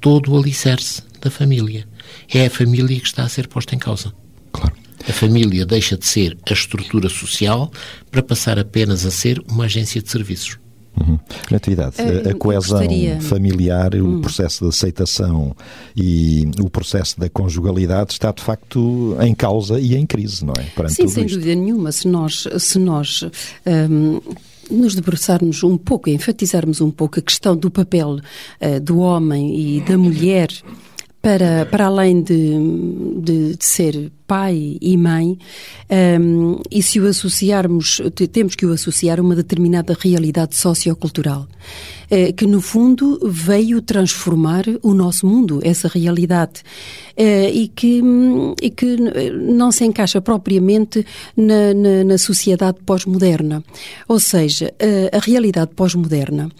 todo 0.00 0.32
o 0.32 0.38
alicerce 0.38 1.02
da 1.20 1.30
família. 1.30 1.86
É 2.32 2.46
a 2.46 2.50
família 2.50 3.00
que 3.00 3.06
está 3.06 3.24
a 3.24 3.28
ser 3.28 3.48
posta 3.48 3.74
em 3.74 3.78
causa. 3.78 4.12
Claro. 4.52 4.74
A 5.06 5.12
família 5.12 5.66
deixa 5.66 5.96
de 5.96 6.06
ser 6.06 6.36
a 6.48 6.52
estrutura 6.52 7.08
social 7.08 7.70
para 8.10 8.22
passar 8.22 8.58
apenas 8.58 9.04
a 9.04 9.10
ser 9.10 9.42
uma 9.48 9.64
agência 9.64 10.02
de 10.02 10.10
serviços. 10.10 10.58
Uhum. 11.00 11.18
Natividade, 11.50 11.94
a, 12.00 12.30
a 12.30 12.34
coesão 12.34 12.78
gostaria... 12.78 13.20
familiar, 13.20 13.94
hum. 13.94 14.18
o 14.18 14.20
processo 14.20 14.64
de 14.64 14.68
aceitação 14.68 15.54
e 15.96 16.48
o 16.60 16.68
processo 16.68 17.18
da 17.20 17.28
conjugalidade 17.28 18.12
está 18.12 18.32
de 18.32 18.42
facto 18.42 19.16
em 19.20 19.34
causa 19.34 19.78
e 19.78 19.94
em 19.94 20.04
crise, 20.04 20.44
não 20.44 20.54
é? 20.58 20.64
Perante 20.74 20.94
Sim, 20.94 21.06
sem 21.08 21.24
isto. 21.24 21.36
dúvida 21.36 21.54
nenhuma. 21.54 21.92
Se 21.92 22.08
nós, 22.08 22.48
se 22.58 22.78
nós 22.78 23.24
um, 23.64 24.20
nos 24.70 24.94
debruçarmos 24.94 25.62
um 25.62 25.78
pouco, 25.78 26.10
enfatizarmos 26.10 26.80
um 26.80 26.90
pouco 26.90 27.20
a 27.20 27.22
questão 27.22 27.56
do 27.56 27.70
papel 27.70 28.16
uh, 28.60 28.80
do 28.80 28.98
homem 28.98 29.76
e 29.76 29.80
da 29.82 29.96
mulher 29.96 30.48
para, 31.22 31.66
para 31.66 31.86
além 31.86 32.22
de, 32.22 32.56
de, 33.22 33.56
de 33.56 33.64
ser 33.64 34.12
pai 34.28 34.76
e 34.78 34.94
mãe, 34.98 35.38
um, 36.20 36.60
e 36.70 36.82
se 36.82 37.00
o 37.00 37.06
associarmos, 37.06 38.02
temos 38.30 38.54
que 38.54 38.66
o 38.66 38.72
associar 38.72 39.18
a 39.18 39.22
uma 39.22 39.34
determinada 39.34 39.96
realidade 39.98 40.54
sociocultural, 40.54 41.48
eh, 42.10 42.32
que 42.32 42.46
no 42.46 42.60
fundo 42.60 43.18
veio 43.24 43.80
transformar 43.80 44.64
o 44.82 44.92
nosso 44.92 45.26
mundo, 45.26 45.60
essa 45.62 45.88
realidade, 45.88 46.62
eh, 47.16 47.50
e, 47.50 47.68
que, 47.68 48.02
e 48.60 48.68
que 48.68 48.96
não 49.32 49.72
se 49.72 49.86
encaixa 49.86 50.20
propriamente 50.20 51.06
na, 51.34 51.72
na, 51.72 52.04
na 52.04 52.18
sociedade 52.18 52.78
pós-moderna. 52.84 53.64
Ou 54.06 54.20
seja, 54.20 54.74
a, 55.12 55.18
realidade 55.18 55.70
pós-moderna 55.74 56.50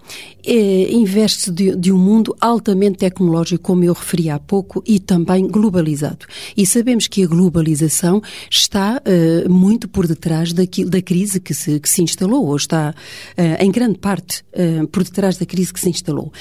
eh, 0.45 0.89
investe-se 0.91 1.51
de, 1.53 1.77
de 1.77 1.93
um 1.93 1.99
mundo 1.99 2.35
altamente 2.41 2.99
tecnológico, 2.99 3.63
como 3.63 3.85
eu 3.85 3.93
referi 3.93 4.31
há 4.31 4.39
pouco, 4.39 4.83
e 4.87 4.99
também 4.99 5.47
globalizado. 5.47 6.25
E 6.57 6.65
sabemos 6.65 7.07
que 7.07 7.23
a 7.23 7.27
globalização 7.27 7.58
globalização 7.59 8.23
está 8.51 9.03
uh, 9.05 9.51
muito 9.51 9.89
por 9.89 10.07
detrás 10.07 10.53
daquilo, 10.53 10.91
da 10.91 11.03
crise 11.03 11.41
que 11.41 11.53
se, 11.53 11.81
que 11.81 11.89
se 11.89 12.03
instalou, 12.03 12.47
ou 12.47 12.57
está 12.57 12.95
uh, 13.37 13.63
em 13.63 13.71
grande 13.71 13.99
parte 13.99 14.45
uh, 14.55 14.87
por 14.89 15.03
detrás 15.03 15.37
da 15.37 15.45
crise 15.45 15.73
que 15.73 15.81
se 15.81 15.91
instalou. 15.91 16.33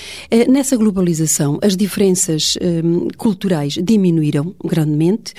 nessa 0.47 0.77
globalização, 0.77 1.59
as 1.61 1.75
diferenças 1.75 2.57
culturais 3.17 3.73
diminuíram 3.81 4.55
grandemente, 4.63 5.33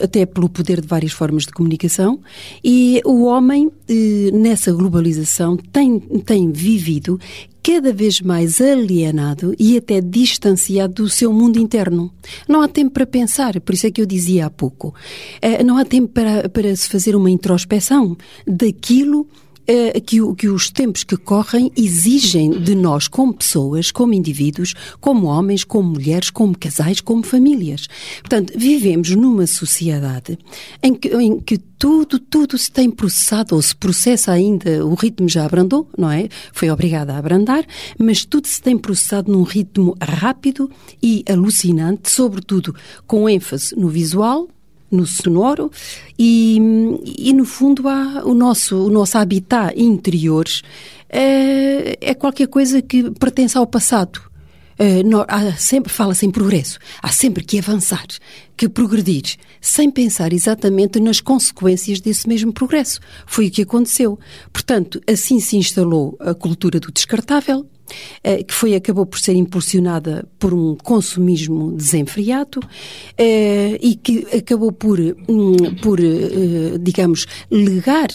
até 0.00 0.24
pelo 0.24 0.48
poder 0.48 0.80
de 0.80 0.86
várias 0.86 1.12
formas 1.12 1.44
de 1.44 1.52
comunicação, 1.52 2.20
e 2.64 3.00
o 3.04 3.24
homem, 3.24 3.70
nessa 4.32 4.72
globalização, 4.72 5.56
tem, 5.56 5.98
tem 5.98 6.50
vivido 6.50 7.18
cada 7.68 7.92
vez 7.92 8.22
mais 8.22 8.62
alienado 8.62 9.54
e 9.58 9.76
até 9.76 10.00
distanciado 10.00 11.02
do 11.02 11.10
seu 11.10 11.30
mundo 11.30 11.58
interno. 11.58 12.10
Não 12.48 12.62
há 12.62 12.68
tempo 12.68 12.92
para 12.92 13.06
pensar, 13.06 13.60
por 13.60 13.74
isso 13.74 13.86
é 13.86 13.90
que 13.90 14.00
eu 14.00 14.06
dizia 14.06 14.46
há 14.46 14.50
pouco. 14.50 14.94
Eh, 15.42 15.62
não 15.62 15.76
há 15.76 15.84
tempo 15.84 16.08
para, 16.08 16.48
para 16.48 16.74
se 16.74 16.88
fazer 16.88 17.14
uma 17.14 17.28
introspeção 17.28 18.16
daquilo 18.46 19.26
eh, 19.26 19.47
que, 20.06 20.34
que, 20.34 20.48
os 20.48 20.70
tempos 20.70 21.04
que 21.04 21.16
correm 21.16 21.70
exigem 21.76 22.50
de 22.50 22.74
nós 22.74 23.06
como 23.06 23.34
pessoas, 23.34 23.90
como 23.90 24.14
indivíduos, 24.14 24.74
como 25.00 25.26
homens, 25.26 25.62
como 25.62 25.90
mulheres, 25.90 26.30
como 26.30 26.56
casais, 26.56 27.00
como 27.00 27.22
famílias. 27.22 27.86
Portanto, 28.20 28.54
vivemos 28.56 29.10
numa 29.10 29.46
sociedade 29.46 30.38
em 30.82 30.94
que, 30.94 31.08
em 31.08 31.38
que 31.38 31.58
tudo, 31.58 32.18
tudo 32.18 32.56
se 32.56 32.72
tem 32.72 32.90
processado 32.90 33.54
ou 33.54 33.62
se 33.62 33.76
processa 33.76 34.32
ainda, 34.32 34.84
o 34.84 34.94
ritmo 34.94 35.28
já 35.28 35.44
abrandou, 35.44 35.88
não 35.96 36.10
é? 36.10 36.28
Foi 36.52 36.70
obrigado 36.70 37.10
a 37.10 37.18
abrandar, 37.18 37.64
mas 37.98 38.24
tudo 38.24 38.46
se 38.46 38.60
tem 38.60 38.76
processado 38.76 39.30
num 39.30 39.42
ritmo 39.42 39.94
rápido 40.00 40.70
e 41.02 41.22
alucinante, 41.28 42.10
sobretudo 42.10 42.74
com 43.06 43.28
ênfase 43.28 43.76
no 43.76 43.88
visual, 43.88 44.48
no 44.90 45.06
sonoro 45.06 45.70
e, 46.18 46.58
e 47.18 47.32
no 47.32 47.44
fundo 47.44 47.88
há 47.88 48.22
o 48.24 48.34
nosso, 48.34 48.86
o 48.86 48.90
nosso 48.90 49.18
habitat 49.18 49.78
interior 49.78 50.46
é, 51.08 51.96
é 52.00 52.14
qualquer 52.14 52.48
coisa 52.48 52.82
que 52.82 53.10
pertence 53.12 53.56
ao 53.56 53.66
passado. 53.66 54.28
Uh, 54.80 55.24
há 55.26 55.56
sempre 55.56 55.92
fala-se 55.92 56.24
em 56.24 56.30
progresso, 56.30 56.78
há 57.02 57.08
sempre 57.08 57.42
que 57.42 57.58
avançar, 57.58 58.06
que 58.56 58.68
progredir, 58.68 59.34
sem 59.60 59.90
pensar 59.90 60.32
exatamente 60.32 61.00
nas 61.00 61.20
consequências 61.20 62.00
desse 62.00 62.28
mesmo 62.28 62.52
progresso. 62.52 63.00
Foi 63.26 63.48
o 63.48 63.50
que 63.50 63.62
aconteceu. 63.62 64.16
Portanto, 64.52 65.00
assim 65.10 65.40
se 65.40 65.56
instalou 65.56 66.16
a 66.20 66.32
cultura 66.32 66.78
do 66.78 66.92
descartável, 66.92 67.66
eh, 67.66 67.77
que 68.46 68.54
foi, 68.54 68.74
acabou 68.74 69.06
por 69.06 69.18
ser 69.18 69.34
impulsionada 69.34 70.28
por 70.38 70.52
um 70.52 70.74
consumismo 70.76 71.72
desenfreado 71.72 72.60
eh, 73.16 73.78
e 73.80 73.96
que 73.96 74.26
acabou 74.36 74.72
por, 74.72 74.98
hum, 75.00 75.56
por 75.82 76.00
eh, 76.00 76.78
digamos, 76.80 77.26
legar 77.50 78.08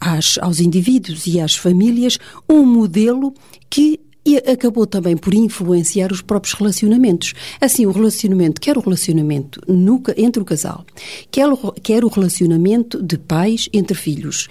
às, 0.00 0.38
aos 0.38 0.60
indivíduos 0.60 1.26
e 1.26 1.40
às 1.40 1.56
famílias 1.56 2.18
um 2.48 2.64
modelo 2.64 3.34
que 3.68 4.00
e 4.26 4.38
acabou 4.38 4.88
também 4.88 5.16
por 5.16 5.32
influenciar 5.32 6.10
os 6.10 6.20
próprios 6.20 6.54
relacionamentos. 6.54 7.32
Assim, 7.60 7.86
o 7.86 7.92
relacionamento, 7.92 8.60
quer 8.60 8.76
o 8.76 8.80
relacionamento 8.80 9.60
no, 9.68 10.02
entre 10.16 10.42
o 10.42 10.44
casal, 10.44 10.84
quer, 11.30 11.46
quer 11.80 12.04
o 12.04 12.08
relacionamento 12.08 13.00
de 13.00 13.16
pais 13.16 13.68
entre 13.72 13.96
filhos, 13.96 14.48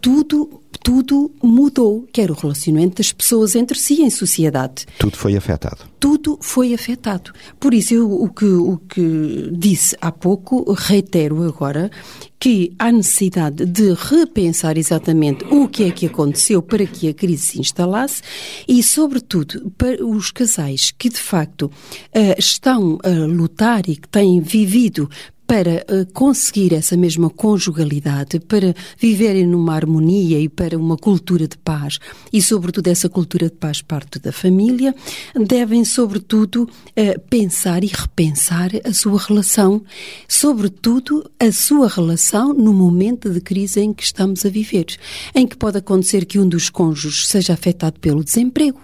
tudo 0.00 0.62
tudo 0.82 1.30
mudou, 1.42 2.06
quer 2.12 2.30
o 2.30 2.34
relacionamento 2.34 2.96
das 2.96 3.12
pessoas 3.12 3.54
entre 3.54 3.78
si 3.78 4.02
em 4.02 4.10
sociedade. 4.10 4.86
Tudo 4.98 5.16
foi 5.16 5.36
afetado. 5.36 5.84
Tudo 5.98 6.38
foi 6.40 6.74
afetado. 6.74 7.32
Por 7.58 7.74
isso, 7.74 7.94
eu, 7.94 8.10
o, 8.10 8.28
que, 8.28 8.44
o 8.44 8.78
que 8.88 9.50
disse 9.52 9.96
há 10.00 10.12
pouco, 10.12 10.72
reitero 10.72 11.42
agora, 11.42 11.90
que 12.38 12.72
há 12.78 12.92
necessidade 12.92 13.64
de 13.64 13.94
repensar 13.94 14.76
exatamente 14.76 15.44
o 15.46 15.68
que 15.68 15.84
é 15.84 15.90
que 15.90 16.06
aconteceu 16.06 16.62
para 16.62 16.86
que 16.86 17.08
a 17.08 17.14
crise 17.14 17.46
se 17.46 17.60
instalasse 17.60 18.22
e, 18.68 18.82
sobretudo, 18.82 19.72
para 19.76 20.04
os 20.04 20.30
casais 20.30 20.92
que 20.96 21.08
de 21.08 21.18
facto 21.18 21.70
eh, 22.12 22.36
estão 22.38 22.98
a 23.02 23.26
lutar 23.26 23.88
e 23.88 23.96
que 23.96 24.08
têm 24.08 24.40
vivido 24.40 25.08
para 25.46 25.84
uh, 25.88 26.12
conseguir 26.12 26.74
essa 26.74 26.96
mesma 26.96 27.30
conjugalidade, 27.30 28.40
para 28.40 28.74
viverem 28.98 29.46
numa 29.46 29.74
harmonia 29.74 30.40
e 30.40 30.48
para 30.48 30.76
uma 30.76 30.96
cultura 30.96 31.46
de 31.46 31.56
paz, 31.56 31.98
e 32.32 32.42
sobretudo 32.42 32.88
essa 32.88 33.08
cultura 33.08 33.46
de 33.46 33.54
paz 33.54 33.80
parte 33.80 34.18
da 34.18 34.32
família, 34.32 34.94
devem 35.34 35.84
sobretudo 35.84 36.62
uh, 36.64 37.20
pensar 37.30 37.84
e 37.84 37.88
repensar 37.88 38.70
a 38.84 38.92
sua 38.92 39.20
relação, 39.20 39.82
sobretudo 40.28 41.30
a 41.38 41.52
sua 41.52 41.88
relação 41.88 42.52
no 42.52 42.72
momento 42.72 43.30
de 43.30 43.40
crise 43.40 43.80
em 43.80 43.92
que 43.92 44.02
estamos 44.02 44.44
a 44.44 44.48
viver, 44.48 44.86
em 45.34 45.46
que 45.46 45.56
pode 45.56 45.78
acontecer 45.78 46.24
que 46.24 46.38
um 46.38 46.48
dos 46.48 46.68
cônjuges 46.68 47.28
seja 47.28 47.52
afetado 47.52 48.00
pelo 48.00 48.24
desemprego, 48.24 48.80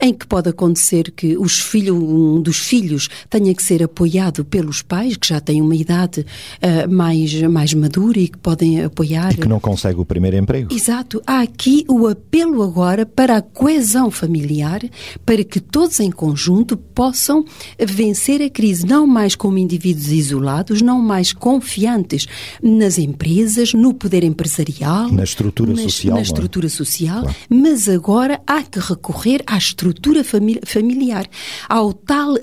em 0.00 0.12
que 0.12 0.26
pode 0.26 0.48
acontecer 0.48 1.10
que 1.10 1.36
os 1.36 1.60
filho, 1.60 1.96
um 1.96 2.40
dos 2.40 2.58
filhos 2.58 3.08
tenha 3.28 3.54
que 3.54 3.62
ser 3.62 3.82
apoiado 3.82 4.44
pelos 4.44 4.82
pais, 4.82 5.16
que 5.16 5.28
já 5.28 5.40
têm 5.40 5.60
uma 5.60 5.74
idade 5.74 6.20
uh, 6.20 6.90
mais, 6.90 7.34
mais 7.42 7.74
madura 7.74 8.18
e 8.18 8.28
que 8.28 8.38
podem 8.38 8.84
apoiar. 8.84 9.32
E 9.32 9.36
que 9.36 9.48
não 9.48 9.60
consegue 9.60 10.00
o 10.00 10.04
primeiro 10.04 10.36
emprego. 10.36 10.72
Exato. 10.72 11.22
Há 11.26 11.40
aqui 11.40 11.84
o 11.88 12.06
apelo 12.06 12.62
agora 12.62 13.04
para 13.04 13.36
a 13.36 13.42
coesão 13.42 14.10
familiar, 14.10 14.80
para 15.24 15.44
que 15.44 15.60
todos 15.60 16.00
em 16.00 16.10
conjunto 16.10 16.76
possam 16.76 17.44
vencer 17.78 18.42
a 18.42 18.50
crise, 18.50 18.86
não 18.86 19.06
mais 19.06 19.34
como 19.34 19.58
indivíduos 19.58 20.08
isolados, 20.08 20.82
não 20.82 21.00
mais 21.00 21.32
confiantes 21.32 22.26
nas 22.62 22.98
empresas, 22.98 23.72
no 23.74 23.94
poder 23.94 24.24
empresarial, 24.24 25.10
na 25.10 25.24
estrutura 25.24 25.72
nas, 25.72 25.82
social, 25.82 26.14
na 26.14 26.20
é? 26.20 26.22
estrutura 26.22 26.68
social, 26.68 27.22
claro. 27.22 27.36
mas 27.48 27.88
agora 27.88 28.40
há 28.46 28.62
que 28.62 28.78
recorrer 28.78 29.42
à 29.46 29.57
estrutura 29.58 30.22
familiar, 30.64 31.26
ao 31.68 31.92
tal 31.92 32.34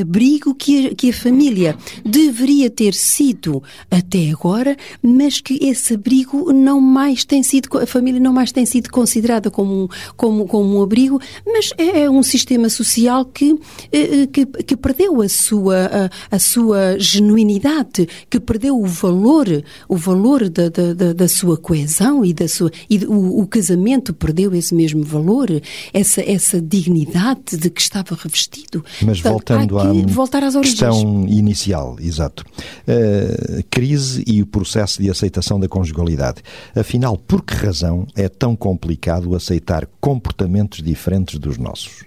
abrigo 0.00 0.54
que 0.54 0.88
a, 0.88 0.94
que 0.94 1.10
a 1.10 1.12
família 1.12 1.76
deveria 2.04 2.68
ter 2.68 2.94
sido 2.94 3.62
até 3.90 4.30
agora, 4.30 4.76
mas 5.02 5.40
que 5.40 5.58
esse 5.62 5.94
abrigo 5.94 6.52
não 6.52 6.80
mais 6.80 7.24
tem 7.24 7.42
sido, 7.42 7.68
a 7.78 7.86
família 7.86 8.20
não 8.20 8.32
mais 8.32 8.52
tem 8.52 8.66
sido 8.66 8.90
considerada 8.90 9.50
como 9.50 9.84
um, 9.84 9.88
como, 10.16 10.46
como 10.46 10.78
um 10.78 10.82
abrigo, 10.82 11.20
mas 11.46 11.70
é, 11.78 12.02
é 12.02 12.10
um 12.10 12.22
sistema 12.22 12.68
social 12.68 13.24
que, 13.24 13.58
eh, 13.92 14.22
eh, 14.22 14.26
que, 14.26 14.46
que 14.46 14.76
perdeu 14.76 15.20
a 15.22 15.28
sua, 15.28 16.10
a, 16.30 16.36
a, 16.36 16.38
sua 16.38 16.98
genuinidade, 16.98 18.08
que 18.28 18.40
perdeu 18.40 18.78
o 18.78 18.86
valor, 18.86 19.46
o 19.88 19.96
valor 19.96 20.48
da, 20.48 20.68
da, 20.68 21.12
da 21.12 21.28
sua 21.28 21.56
coesão 21.56 22.24
e 22.24 22.32
da 22.32 22.48
sua, 22.48 22.70
e 22.88 22.98
o, 23.04 23.40
o 23.40 23.46
casamento 23.46 24.12
perdeu 24.12 24.54
esse 24.54 24.74
mesmo 24.74 25.02
valor, 25.02 25.48
essa, 25.92 26.20
essa 26.22 26.55
essa 26.56 26.60
dignidade 26.60 27.56
de 27.56 27.70
que 27.70 27.80
estava 27.80 28.14
revestido. 28.14 28.84
Mas 29.02 29.20
Portanto, 29.20 29.74
voltando 29.74 29.78
à 29.78 30.12
voltar 30.12 30.42
às 30.42 30.56
questão 30.56 31.26
inicial, 31.28 31.96
exato. 32.00 32.44
Uh, 32.86 33.62
crise 33.70 34.24
e 34.26 34.42
o 34.42 34.46
processo 34.46 35.02
de 35.02 35.10
aceitação 35.10 35.60
da 35.60 35.68
conjugalidade. 35.68 36.42
Afinal, 36.74 37.16
por 37.16 37.42
que 37.42 37.54
razão 37.54 38.06
é 38.14 38.28
tão 38.28 38.56
complicado 38.56 39.34
aceitar 39.34 39.86
comportamentos 40.00 40.82
diferentes 40.82 41.38
dos 41.38 41.58
nossos? 41.58 42.04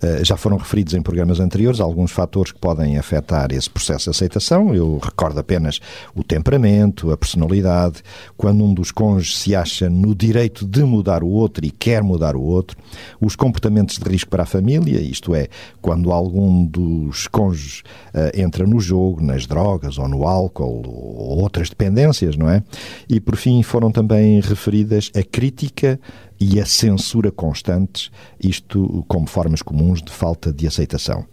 Eh, 0.00 0.24
já 0.24 0.36
foram 0.36 0.56
referidos 0.56 0.94
em 0.94 1.02
programas 1.02 1.40
anteriores 1.40 1.80
alguns 1.80 2.10
fatores 2.10 2.52
que 2.52 2.58
podem 2.58 2.98
afetar 2.98 3.52
esse 3.52 3.68
processo 3.68 4.04
de 4.04 4.10
aceitação. 4.10 4.74
Eu 4.74 4.98
recordo 4.98 5.38
apenas 5.38 5.80
o 6.14 6.22
temperamento, 6.22 7.10
a 7.10 7.16
personalidade, 7.16 8.02
quando 8.36 8.64
um 8.64 8.72
dos 8.72 8.90
cônjuges 8.90 9.38
se 9.38 9.54
acha 9.54 9.88
no 9.88 10.14
direito 10.14 10.66
de 10.66 10.82
mudar 10.84 11.22
o 11.22 11.28
outro 11.28 11.64
e 11.64 11.70
quer 11.70 12.02
mudar 12.02 12.36
o 12.36 12.42
outro, 12.42 12.76
os 13.20 13.34
comportamentos 13.34 13.98
de 13.98 14.08
risco 14.08 14.30
para 14.30 14.44
a 14.44 14.46
família, 14.46 15.00
isto 15.00 15.34
é, 15.34 15.48
quando 15.80 16.12
algum 16.12 16.64
dos 16.64 17.26
cônjuges 17.26 17.82
uh, 18.14 18.38
entra 18.38 18.66
no 18.66 18.80
jogo, 18.80 19.22
nas 19.22 19.46
drogas 19.46 19.98
ou 19.98 20.08
no 20.08 20.26
álcool 20.26 20.82
ou 20.86 21.38
outras 21.40 21.68
dependências, 21.68 22.36
não 22.36 22.48
é? 22.48 22.62
E 23.08 23.20
por 23.20 23.36
fim 23.36 23.62
foram 23.62 23.90
também 23.90 24.40
referidas 24.40 25.10
a 25.14 25.22
crítica 25.22 25.98
e 26.40 26.60
a 26.60 26.66
censura 26.66 27.30
constantes, 27.30 28.10
isto 28.42 29.04
como 29.08 29.26
formas 29.26 29.62
comuns 29.62 30.02
de 30.02 30.12
falta 30.12 30.52
de 30.52 30.66
aceitação. 30.66 31.26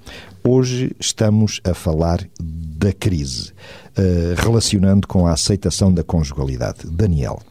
Hoje 0.44 0.96
estamos 1.00 1.60
a 1.63 1.74
falar 1.74 2.28
da 2.39 2.91
crise, 2.94 3.52
uh, 3.98 4.41
relacionando 4.41 5.08
com 5.08 5.26
a 5.26 5.34
aceitação 5.34 5.94
da 5.94 6.04
conjugalidade. 6.04 6.80
Daniel. 6.86 7.41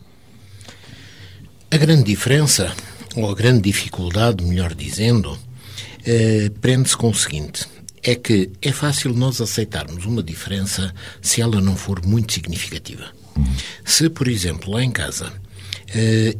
A 1.71 1.77
grande 1.77 2.05
diferença, 2.05 2.73
ou 3.17 3.31
a 3.31 3.35
grande 3.35 3.63
dificuldade, 3.63 4.45
melhor 4.45 4.75
dizendo, 4.75 5.33
uh, 5.33 6.51
prende-se 6.61 6.97
com 6.97 7.11
o 7.11 7.15
seguinte: 7.15 7.67
é 8.05 8.15
que 8.15 8.51
é 8.61 8.71
fácil 8.71 9.15
nós 9.15 9.41
aceitarmos 9.41 10.05
uma 10.05 10.23
diferença 10.23 10.95
se 11.23 11.41
ela 11.41 11.61
não 11.61 11.75
for 11.75 12.05
muito 12.05 12.33
significativa. 12.33 13.07
Uhum. 13.37 13.45
Se, 13.85 14.09
por 14.11 14.29
exemplo, 14.29 14.73
lá 14.73 14.85
em 14.85 14.91
casa 14.91 15.33
eh, 15.33 15.44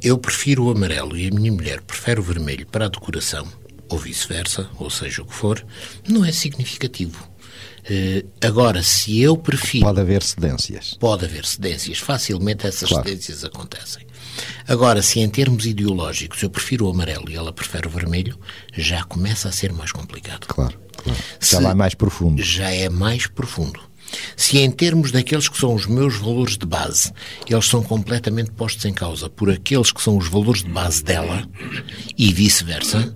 eu 0.03 0.19
prefiro 0.19 0.65
o 0.65 0.71
amarelo 0.71 1.17
e 1.17 1.29
a 1.29 1.31
minha 1.31 1.53
mulher 1.53 1.81
prefere 1.83 2.21
o 2.21 2.23
vermelho 2.23 2.67
para 2.67 2.87
a 2.87 2.89
decoração, 2.89 3.47
ou 3.89 3.99
vice-versa, 3.99 4.69
ou 4.79 4.91
seja 4.91 5.23
o 5.23 5.27
que 5.27 5.35
for, 5.35 5.65
não 6.09 6.25
é 6.25 6.33
significativo. 6.33 7.35
Uh, 7.85 8.27
agora, 8.41 8.83
se 8.83 9.21
eu 9.21 9.37
prefiro. 9.37 9.85
Pode 9.85 10.01
haver 10.01 10.23
cedências. 10.23 10.95
Pode 10.99 11.27
haver 11.27 11.45
cedências. 11.45 11.99
Facilmente 11.99 12.67
essas 12.67 12.89
claro. 12.89 13.07
cedências 13.07 13.45
acontecem. 13.45 14.07
Agora, 14.67 15.03
se 15.03 15.21
em 15.21 15.29
termos 15.29 15.67
ideológicos 15.67 16.43
eu 16.43 16.49
prefiro 16.49 16.87
o 16.87 16.91
amarelo 16.91 17.31
e 17.31 17.37
ela 17.37 17.53
prefere 17.53 17.87
o 17.87 17.91
vermelho, 17.91 18.39
já 18.73 19.05
começa 19.05 19.49
a 19.49 19.53
ser 19.53 19.73
mais 19.73 19.93
complicado. 19.93 20.47
Claro, 20.47 20.81
claro. 20.97 21.19
Já 21.41 21.61
vai 21.61 21.75
mais 21.75 21.95
profundo. 21.95 22.43
Já 22.43 22.71
é 22.71 22.89
mais 22.89 23.27
profundo. 23.27 23.81
Se 24.37 24.59
em 24.59 24.71
termos 24.71 25.13
daqueles 25.13 25.49
que 25.49 25.59
são 25.59 25.75
os 25.75 25.87
meus 25.87 26.17
valores 26.17 26.57
de 26.57 26.67
base, 26.67 27.13
eles 27.49 27.67
são 27.67 27.83
completamente 27.83 28.51
postos 28.53 28.85
em 28.85 28.93
causa 28.93 29.29
por 29.29 29.51
aqueles 29.51 29.93
que 29.93 30.03
são 30.03 30.17
os 30.17 30.29
valores 30.29 30.63
de 30.63 30.71
base 30.71 31.03
dela 31.03 31.49
e 32.17 32.33
vice-versa, 32.33 33.13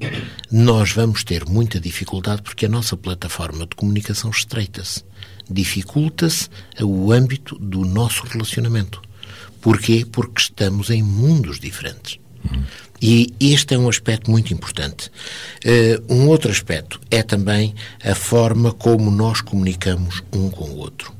nós 0.50 0.92
vamos 0.92 1.24
ter 1.24 1.44
muita 1.44 1.80
dificuldade 1.80 2.42
porque 2.42 2.66
a 2.66 2.68
nossa 2.68 2.96
plataforma 2.96 3.66
de 3.66 3.76
comunicação 3.76 4.30
estreita-se. 4.30 5.04
Dificulta-se 5.50 6.48
o 6.80 7.10
âmbito 7.12 7.58
do 7.58 7.84
nosso 7.84 8.24
relacionamento. 8.26 9.00
Porquê? 9.60 10.06
Porque 10.10 10.42
estamos 10.42 10.90
em 10.90 11.02
mundos 11.02 11.58
diferentes. 11.58 12.18
E 13.00 13.32
este 13.40 13.74
é 13.74 13.78
um 13.78 13.88
aspecto 13.88 14.30
muito 14.30 14.52
importante. 14.52 15.10
Uh, 15.64 16.14
um 16.14 16.28
outro 16.28 16.50
aspecto 16.50 17.00
é 17.10 17.22
também 17.22 17.74
a 18.04 18.14
forma 18.14 18.72
como 18.72 19.10
nós 19.10 19.40
comunicamos 19.40 20.22
um 20.32 20.50
com 20.50 20.64
o 20.64 20.76
outro. 20.78 21.12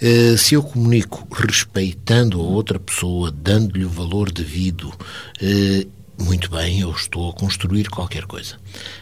Uh, 0.00 0.36
se 0.36 0.54
eu 0.54 0.62
comunico 0.62 1.26
respeitando 1.34 2.40
a 2.40 2.44
outra 2.44 2.78
pessoa, 2.78 3.30
dando-lhe 3.30 3.84
o 3.84 3.90
valor 3.90 4.30
devido, 4.30 4.88
uh, 4.88 5.96
muito 6.18 6.50
bem, 6.50 6.80
eu 6.80 6.90
estou 6.90 7.30
a 7.30 7.32
construir 7.34 7.90
qualquer 7.90 8.24
coisa. 8.24 8.56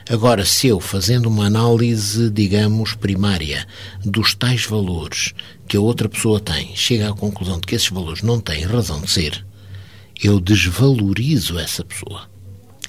Agora, 0.09 0.45
se 0.45 0.67
eu, 0.67 0.81
fazendo 0.81 1.27
uma 1.27 1.47
análise, 1.47 2.29
digamos, 2.29 2.95
primária 2.95 3.67
dos 4.05 4.35
tais 4.35 4.67
valores 4.67 5.33
que 5.69 5.77
a 5.77 5.81
outra 5.81 6.09
pessoa 6.09 6.41
tem, 6.41 6.75
chega 6.75 7.11
à 7.11 7.15
conclusão 7.15 7.61
de 7.61 7.67
que 7.67 7.75
esses 7.77 7.89
valores 7.89 8.23
não 8.23 8.41
têm 8.41 8.65
razão 8.65 9.01
de 9.01 9.11
ser, 9.11 9.45
eu 10.23 10.41
desvalorizo 10.41 11.59
essa 11.59 11.85
pessoa. 11.85 12.29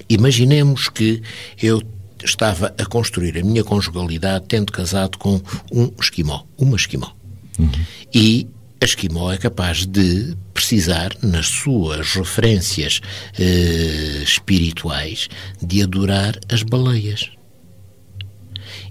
Imaginemos 0.10 0.90
que 0.90 1.22
eu 1.62 1.82
estava 2.24 2.74
a 2.78 2.86
construir 2.86 3.38
a 3.38 3.44
minha 3.44 3.64
conjugalidade 3.64 4.46
tendo 4.48 4.72
casado 4.72 5.18
com 5.18 5.42
um 5.72 5.92
esquimó, 6.00 6.44
uma 6.58 6.76
esquimó. 6.76 7.12
Uhum. 7.58 7.70
E 8.14 8.48
a 8.82 8.86
esquimó 8.86 9.32
é 9.32 9.38
capaz 9.38 9.86
de 9.86 10.36
precisar, 10.54 11.12
nas 11.22 11.48
suas 11.48 12.14
referências 12.14 13.02
eh, 13.38 14.22
espirituais, 14.24 15.28
de 15.62 15.82
adorar 15.82 16.38
as 16.50 16.64
baleias. 16.64 17.30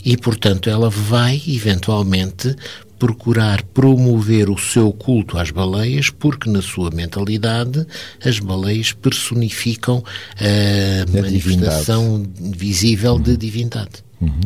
E, 0.05 0.16
portanto, 0.16 0.68
ela 0.68 0.90
vai, 0.90 1.40
eventualmente, 1.47 2.55
procurar 2.98 3.62
promover 3.62 4.50
o 4.50 4.59
seu 4.59 4.92
culto 4.92 5.38
às 5.38 5.50
baleias, 5.50 6.11
porque 6.11 6.48
na 6.48 6.62
sua 6.62 6.90
mentalidade 6.90 7.87
as 8.24 8.38
baleias 8.38 8.92
personificam 8.92 10.02
a, 10.38 11.11
manifestação 11.11 12.22
divindade. 12.22 12.59
visível 12.59 13.14
uhum. 13.14 13.22
de 13.22 13.37
divindade. 13.37 14.04
Uhum. 14.20 14.40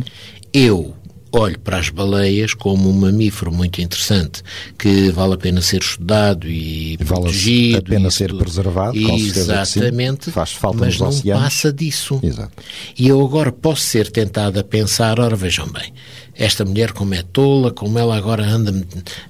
Eu 0.52 0.94
olho 1.32 1.58
para 1.58 1.78
as 1.78 1.88
baleias 1.88 2.54
como 2.54 2.88
um 2.88 2.92
mamífero 2.92 3.52
muito 3.52 3.80
interessante 3.80 4.42
que 4.78 5.10
vale 5.10 5.34
a 5.34 5.36
pena 5.36 5.60
ser 5.60 5.80
estudado 5.80 6.48
e 6.48 6.96
vale 7.00 7.22
protegido. 7.22 7.78
a 7.78 7.82
pena 7.82 8.10
ser 8.10 8.28
tudo. 8.30 8.38
preservado, 8.38 8.96
Exatamente, 8.96 10.30
faz 10.30 10.52
falta 10.52 10.78
mas 10.78 10.98
não 10.98 11.08
oceanos. 11.08 11.42
passa 11.42 11.72
disso. 11.72 12.20
Exato. 12.22 12.52
E 12.98 13.08
eu 13.08 13.20
agora 13.24 13.52
posso 13.52 13.82
ser 13.82 14.10
tentado 14.10 14.58
a 14.58 14.64
pensar, 14.64 15.20
ora 15.20 15.36
vejam 15.36 15.66
bem, 15.68 15.92
esta 16.34 16.64
mulher 16.64 16.92
como 16.92 17.14
é 17.14 17.22
tola, 17.22 17.72
como 17.72 17.98
ela 17.98 18.16
agora 18.16 18.44
anda, 18.46 18.72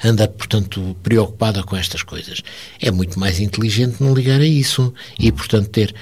anda 0.04 0.28
portanto, 0.28 0.96
preocupada 1.02 1.62
com 1.62 1.76
estas 1.76 2.02
coisas. 2.02 2.42
É 2.80 2.90
muito 2.90 3.18
mais 3.18 3.40
inteligente 3.40 3.96
não 4.02 4.14
ligar 4.14 4.40
a 4.40 4.46
isso 4.46 4.92
e, 5.18 5.32
portanto, 5.32 5.68
ter 5.68 5.94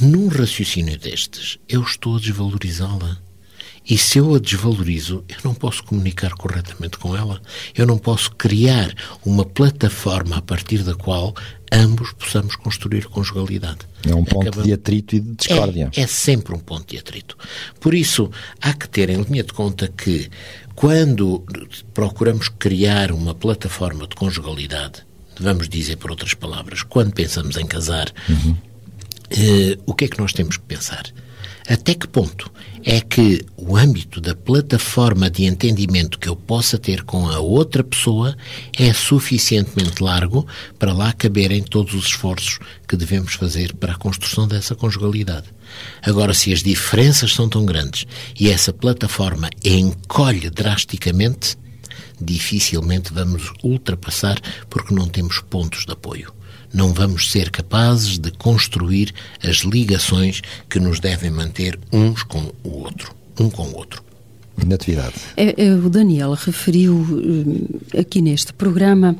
num 0.00 0.28
raciocínio 0.28 0.98
destes, 0.98 1.58
eu 1.68 1.82
estou 1.82 2.16
a 2.16 2.20
desvalorizá-la 2.20 3.18
E 3.88 3.98
se 3.98 4.18
eu 4.18 4.34
a 4.34 4.38
desvalorizo, 4.38 5.24
eu 5.28 5.36
não 5.44 5.54
posso 5.54 5.84
comunicar 5.84 6.32
corretamente 6.32 6.96
com 6.96 7.14
ela. 7.14 7.40
Eu 7.74 7.86
não 7.86 7.98
posso 7.98 8.30
criar 8.32 8.94
uma 9.24 9.44
plataforma 9.44 10.38
a 10.38 10.42
partir 10.42 10.82
da 10.82 10.94
qual 10.94 11.34
ambos 11.70 12.12
possamos 12.12 12.56
construir 12.56 13.04
conjugalidade. 13.06 13.80
É 14.08 14.14
um 14.14 14.24
ponto 14.24 14.62
de 14.62 14.72
atrito 14.72 15.16
e 15.16 15.20
de 15.20 15.34
discórdia. 15.34 15.90
É, 15.94 16.00
é 16.00 16.06
sempre 16.06 16.54
um 16.54 16.58
ponto 16.58 16.90
de 16.90 16.98
atrito. 16.98 17.36
Por 17.78 17.94
isso, 17.94 18.30
há 18.60 18.72
que 18.72 18.88
ter 18.88 19.10
em 19.10 19.20
linha 19.22 19.42
de 19.42 19.52
conta 19.52 19.86
que, 19.88 20.30
quando 20.74 21.44
procuramos 21.92 22.48
criar 22.48 23.12
uma 23.12 23.34
plataforma 23.34 24.06
de 24.06 24.16
conjugalidade, 24.16 25.02
vamos 25.38 25.68
dizer 25.68 25.96
por 25.96 26.10
outras 26.10 26.32
palavras, 26.32 26.82
quando 26.82 27.12
pensamos 27.12 27.56
em 27.56 27.66
casar, 27.66 28.10
uhum. 28.30 28.56
eh, 29.30 29.76
o 29.84 29.92
que 29.94 30.06
é 30.06 30.08
que 30.08 30.18
nós 30.18 30.32
temos 30.32 30.56
que 30.56 30.64
pensar? 30.64 31.04
Até 31.68 31.94
que 31.94 32.06
ponto 32.06 32.52
é 32.84 33.00
que 33.00 33.42
o 33.56 33.74
âmbito 33.76 34.20
da 34.20 34.34
plataforma 34.34 35.30
de 35.30 35.44
entendimento 35.44 36.18
que 36.18 36.28
eu 36.28 36.36
possa 36.36 36.76
ter 36.76 37.02
com 37.02 37.26
a 37.26 37.38
outra 37.38 37.82
pessoa 37.82 38.36
é 38.78 38.92
suficientemente 38.92 40.02
largo 40.02 40.46
para 40.78 40.92
lá 40.92 41.10
caberem 41.14 41.62
todos 41.62 41.94
os 41.94 42.06
esforços 42.06 42.58
que 42.86 42.96
devemos 42.96 43.32
fazer 43.34 43.72
para 43.74 43.94
a 43.94 43.98
construção 43.98 44.46
dessa 44.46 44.74
conjugalidade? 44.74 45.46
Agora, 46.02 46.34
se 46.34 46.52
as 46.52 46.62
diferenças 46.62 47.32
são 47.32 47.48
tão 47.48 47.64
grandes 47.64 48.06
e 48.38 48.50
essa 48.50 48.72
plataforma 48.72 49.48
encolhe 49.64 50.50
drasticamente, 50.50 51.56
dificilmente 52.24 53.12
vamos 53.12 53.52
ultrapassar 53.62 54.40
porque 54.68 54.94
não 54.94 55.06
temos 55.06 55.40
pontos 55.40 55.84
de 55.84 55.92
apoio 55.92 56.32
não 56.74 56.92
vamos 56.92 57.30
ser 57.30 57.50
capazes 57.50 58.18
de 58.18 58.32
construir 58.32 59.14
as 59.42 59.58
ligações 59.58 60.42
que 60.68 60.80
nos 60.80 60.98
devem 60.98 61.30
manter 61.30 61.78
uns 61.92 62.24
com 62.24 62.52
o 62.64 62.80
outro, 62.80 63.14
um 63.38 63.48
com 63.48 63.62
o 63.62 63.76
outro. 63.76 64.02
Natividade. 64.66 65.14
É, 65.36 65.64
é, 65.64 65.74
o 65.74 65.88
Daniel 65.88 66.32
referiu 66.32 67.04
eh, 67.92 68.00
aqui 68.00 68.20
neste 68.20 68.52
programa 68.52 69.16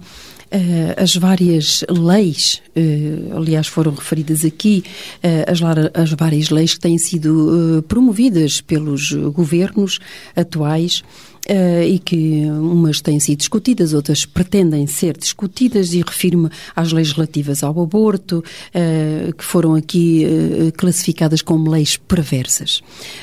Uh, 0.52 1.02
as 1.02 1.16
várias 1.16 1.84
leis, 1.88 2.62
uh, 2.76 3.36
aliás, 3.38 3.66
foram 3.66 3.92
referidas 3.92 4.44
aqui, 4.44 4.84
as, 5.48 5.58
as, 5.92 6.10
várias 6.12 6.50
leis 6.50 6.74
que 6.74 6.80
têm 6.80 6.96
sido 6.96 7.84
promovidas 7.88 8.60
pelos 8.60 9.10
governos 9.32 9.98
atuais 10.36 11.02
uh, 11.48 11.82
e 11.82 11.98
que 11.98 12.44
umas 12.46 13.00
têm 13.00 13.20
sido 13.20 13.38
discutidas, 13.38 13.92
outras 13.92 14.24
pretendem 14.24 14.86
ser 14.86 15.16
discutidas, 15.16 15.92
e 15.92 16.02
refiro-me 16.02 16.48
às 16.74 16.92
leis 16.92 17.12
relativas 17.12 17.62
ao 17.62 17.80
aborto, 17.80 18.38
uh, 18.38 19.34
que 19.34 19.44
foram 19.44 19.74
aqui 19.74 20.26
uh, 20.26 20.72
classificadas 20.72 21.42
como 21.42 21.70
leis 21.70 21.96
perversas. 21.96 22.80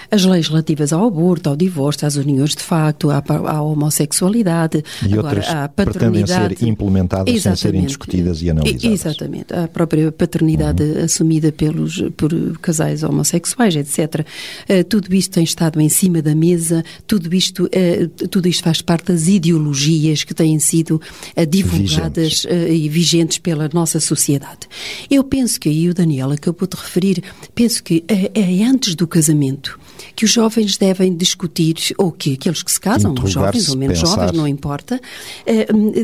As 0.10 0.25
leis 0.25 0.47
relativas 0.47 0.93
ao 0.93 1.05
aborto, 1.05 1.49
ao 1.49 1.55
divórcio, 1.55 2.07
às 2.07 2.15
uniões 2.15 2.51
de 2.51 2.63
facto, 2.63 3.10
à, 3.10 3.23
à 3.47 3.62
homossexualidade, 3.62 4.84
e 5.01 5.13
agora, 5.13 5.27
outras 5.27 5.47
à 5.49 5.67
paternidade. 5.67 6.25
pretendem 6.25 6.57
ser 6.57 6.67
implementadas 6.67 7.34
Exatamente. 7.34 7.60
sem 7.60 7.71
serem 7.71 7.86
discutidas 7.86 8.41
e 8.41 8.49
analisadas. 8.49 8.84
Exatamente. 8.84 9.53
A 9.53 9.67
própria 9.67 10.12
paternidade 10.12 10.84
uhum. 10.84 11.03
assumida 11.03 11.51
pelos, 11.51 12.03
por 12.17 12.31
casais 12.60 13.03
homossexuais, 13.03 13.75
etc. 13.75 14.25
tudo 14.89 15.13
isto 15.13 15.31
tem 15.31 15.43
estado 15.43 15.79
em 15.79 15.89
cima 15.89 16.21
da 16.21 16.36
mesa, 16.36 16.84
tudo 17.07 17.34
isto 17.34 17.69
tudo 18.30 18.47
isto 18.47 18.63
faz 18.63 18.82
parte 18.82 19.12
das 19.12 19.28
ideologias 19.28 20.24
que 20.24 20.34
têm 20.34 20.60
sido 20.60 21.02
uh, 21.36 21.45
divulgadas. 21.45 22.45
Uh, 22.45 22.71
e 22.71 22.89
vigentes 22.89 23.38
pela 23.38 23.69
nossa 23.74 24.00
sociedade. 24.00 24.67
Eu 25.10 25.24
penso 25.24 25.60
que 25.60 25.69
aí 25.69 25.89
o 25.89 25.93
Daniel 25.93 26.32
acabou 26.32 26.67
de 26.67 26.76
referir, 26.76 27.24
penso 27.54 27.84
que 27.84 28.04
é, 28.08 28.32
é 28.34 28.63
antes 28.63 28.95
do 28.95 29.08
casamento 29.08 29.80
que 30.15 30.25
os 30.25 30.31
jovens 30.31 30.77
devem 30.77 31.15
discutir, 31.15 31.75
ou 31.97 32.11
que 32.11 32.33
aqueles 32.33 32.63
que 32.63 32.71
se 32.71 32.79
casam, 32.79 33.13
os 33.21 33.31
jovens 33.31 33.69
ou 33.69 33.77
menos 33.77 33.99
pensar. 33.99 34.15
jovens, 34.15 34.31
não 34.37 34.47
importa, 34.47 34.99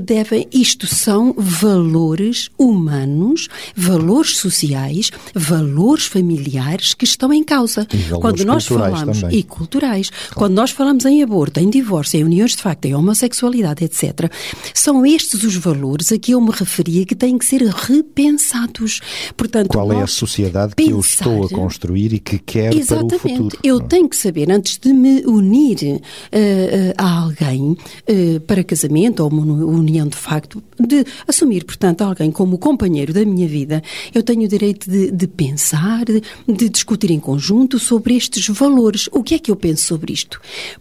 devem, 0.03 0.47
isto 0.51 0.87
são 0.87 1.33
valores 1.37 2.49
humanos, 2.57 3.47
valores 3.75 4.37
sociais, 4.37 5.11
valores 5.33 6.05
familiares 6.05 6.93
que 6.93 7.05
estão 7.05 7.33
em 7.33 7.43
causa. 7.43 7.87
Quando 8.19 8.45
nós 8.45 8.65
falamos 8.65 9.21
também. 9.21 9.39
e 9.39 9.43
culturais, 9.43 10.09
claro. 10.09 10.35
quando 10.35 10.53
nós 10.53 10.71
falamos 10.71 11.05
em 11.05 11.21
aborto, 11.21 11.59
em 11.59 11.69
divórcio, 11.69 11.87
divórcio, 11.87 12.19
em 12.19 12.23
uniões 12.23 12.55
de 12.55 12.61
facto, 12.61 12.85
em 12.85 12.93
homossexualidade, 12.93 13.83
etc., 13.83 14.31
são 14.73 15.05
estes 15.05 15.43
os 15.43 15.55
valores 15.55 16.11
a 16.11 16.17
que 16.17 16.33
eu 16.33 16.41
me 16.41 16.51
referia 16.51 17.05
que 17.05 17.15
têm 17.15 17.37
que 17.37 17.45
ser 17.45 17.61
repensados. 17.61 18.99
Portanto, 19.35 19.69
Qual 19.69 19.91
é 19.91 20.01
a 20.01 20.07
sociedade 20.07 20.75
que 20.75 20.89
eu 20.89 20.99
estou 20.99 21.45
a 21.45 21.49
construir 21.49 22.13
e 22.13 22.19
que 22.19 22.37
quero 22.37 22.77
exatamente, 22.77 23.19
para 23.19 23.27
o 23.27 23.35
futuro? 23.35 23.59
Eu 23.63 23.79
tenho 23.87 24.09
que 24.09 24.15
saber, 24.15 24.51
antes 24.51 24.77
de 24.77 24.93
me 24.93 25.23
unir 25.25 25.77
uh, 25.83 26.93
a 26.97 27.19
alguém 27.19 27.71
uh, 27.71 28.39
para 28.41 28.63
casamento 28.63 29.23
ou 29.23 29.29
uma 29.29 29.43
união 29.43 30.07
de 30.07 30.17
facto, 30.17 30.61
de 30.79 31.05
assumir, 31.27 31.63
portanto, 31.63 32.01
alguém 32.01 32.31
como 32.31 32.57
companheiro 32.57 33.13
da 33.13 33.25
minha 33.25 33.47
vida, 33.47 33.81
eu 34.13 34.21
tenho 34.23 34.43
o 34.43 34.47
direito 34.47 34.89
de, 34.89 35.11
de 35.11 35.27
pensar, 35.27 36.05
de, 36.05 36.21
de 36.47 36.69
discutir 36.69 37.11
em 37.11 37.19
conjunto 37.19 37.79
sobre 37.79 38.15
estes 38.15 38.47
valores. 38.47 39.09
O 39.11 39.23
que 39.23 39.35
é 39.35 39.39
que 39.39 39.51
eu 39.51 39.55
penso 39.55 39.85
sobre 39.85 40.13
isto? 40.13 40.39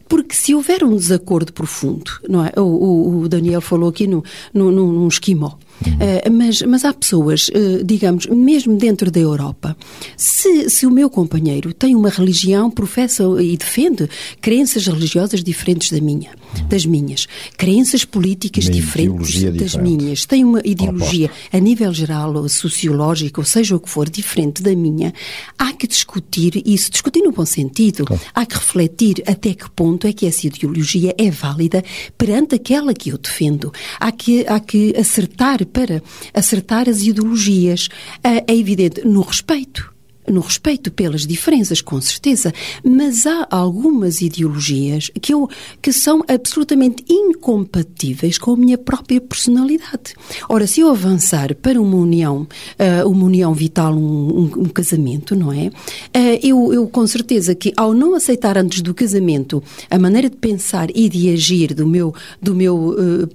Porque 0.08 0.34
se 0.34 0.54
houver 0.54 0.84
um 0.84 0.96
desacordo 0.96 1.52
profundo, 1.52 2.10
não 2.28 2.44
é? 2.44 2.52
O, 2.56 3.20
o 3.22 3.28
Daniel 3.28 3.60
falou 3.60 3.88
aqui 3.88 4.06
no, 4.06 4.24
no, 4.52 4.70
num 4.70 5.08
esquimó. 5.08 5.52
Uh, 5.82 6.30
mas, 6.32 6.62
mas 6.62 6.84
há 6.84 6.92
pessoas, 6.92 7.48
uh, 7.48 7.84
digamos, 7.84 8.26
mesmo 8.26 8.76
dentro 8.76 9.10
da 9.10 9.20
Europa, 9.20 9.76
se, 10.16 10.70
se 10.70 10.86
o 10.86 10.90
meu 10.90 11.10
companheiro 11.10 11.72
tem 11.72 11.94
uma 11.94 12.08
religião, 12.08 12.70
professa 12.70 13.24
e 13.40 13.56
defende 13.56 14.08
crenças 14.40 14.86
religiosas 14.86 15.44
diferentes 15.44 15.90
da 15.92 16.00
minha, 16.00 16.30
das 16.64 16.84
minhas, 16.86 17.26
crenças 17.56 18.04
políticas 18.04 18.64
uma 18.64 18.72
diferentes 18.72 19.42
das 19.42 19.52
diferente. 19.52 19.78
minhas, 19.82 20.24
tem 20.24 20.44
uma 20.44 20.60
ideologia 20.64 21.30
a 21.52 21.58
nível 21.58 21.92
geral 21.92 22.34
ou 22.34 22.48
sociológica, 22.48 23.40
ou 23.40 23.44
seja 23.44 23.76
o 23.76 23.80
que 23.80 23.88
for, 23.88 24.08
diferente 24.08 24.62
da 24.62 24.74
minha, 24.74 25.12
há 25.58 25.72
que 25.72 25.86
discutir 25.86 26.62
isso, 26.64 26.90
discutir 26.90 27.22
no 27.22 27.32
bom 27.32 27.46
sentido, 27.46 28.04
claro. 28.04 28.22
há 28.34 28.46
que 28.46 28.54
refletir 28.54 29.22
até 29.26 29.54
que 29.54 29.70
ponto 29.70 30.06
é 30.06 30.12
que 30.12 30.26
essa 30.26 30.46
ideologia 30.46 31.14
é 31.18 31.30
válida 31.30 31.84
perante 32.16 32.54
aquela 32.54 32.94
que 32.94 33.10
eu 33.10 33.18
defendo. 33.18 33.72
Há 33.98 34.12
que, 34.12 34.46
há 34.46 34.60
que 34.60 34.94
acertar 34.96 35.64
para 35.66 36.02
acertar 36.32 36.88
as 36.88 37.02
ideologias. 37.02 37.88
É 38.22 38.52
evidente, 38.52 39.06
no 39.06 39.20
respeito 39.20 39.95
no 40.30 40.40
respeito 40.40 40.90
pelas 40.90 41.26
diferenças, 41.26 41.80
com 41.80 42.00
certeza, 42.00 42.52
mas 42.84 43.26
há 43.26 43.46
algumas 43.50 44.20
ideologias 44.20 45.10
que, 45.20 45.32
eu, 45.32 45.48
que 45.80 45.92
são 45.92 46.22
absolutamente 46.28 47.04
incompatíveis 47.08 48.38
com 48.38 48.52
a 48.52 48.56
minha 48.56 48.78
própria 48.78 49.20
personalidade. 49.20 50.14
Ora, 50.48 50.66
se 50.66 50.80
eu 50.80 50.90
avançar 50.90 51.54
para 51.54 51.80
uma 51.80 51.96
união, 51.96 52.46
uh, 52.78 53.08
uma 53.08 53.24
união 53.24 53.54
vital, 53.54 53.94
um, 53.94 54.44
um, 54.44 54.64
casamento, 54.64 55.34
não 55.34 55.52
é? 55.52 55.66
Uh, 55.66 56.40
eu, 56.42 56.72
eu, 56.72 56.86
com 56.88 57.06
certeza 57.06 57.54
que 57.54 57.72
ao 57.76 57.94
não 57.94 58.14
aceitar 58.14 58.58
antes 58.58 58.82
do 58.82 58.94
casamento 58.94 59.62
a 59.90 59.98
maneira 59.98 60.28
de 60.28 60.36
pensar 60.36 60.88
e 60.94 61.08
de 61.08 61.30
agir 61.30 61.74
do 61.74 61.86
meu, 61.86 62.14
do 62.40 62.54
meu 62.54 62.96
Hum, 62.96 63.28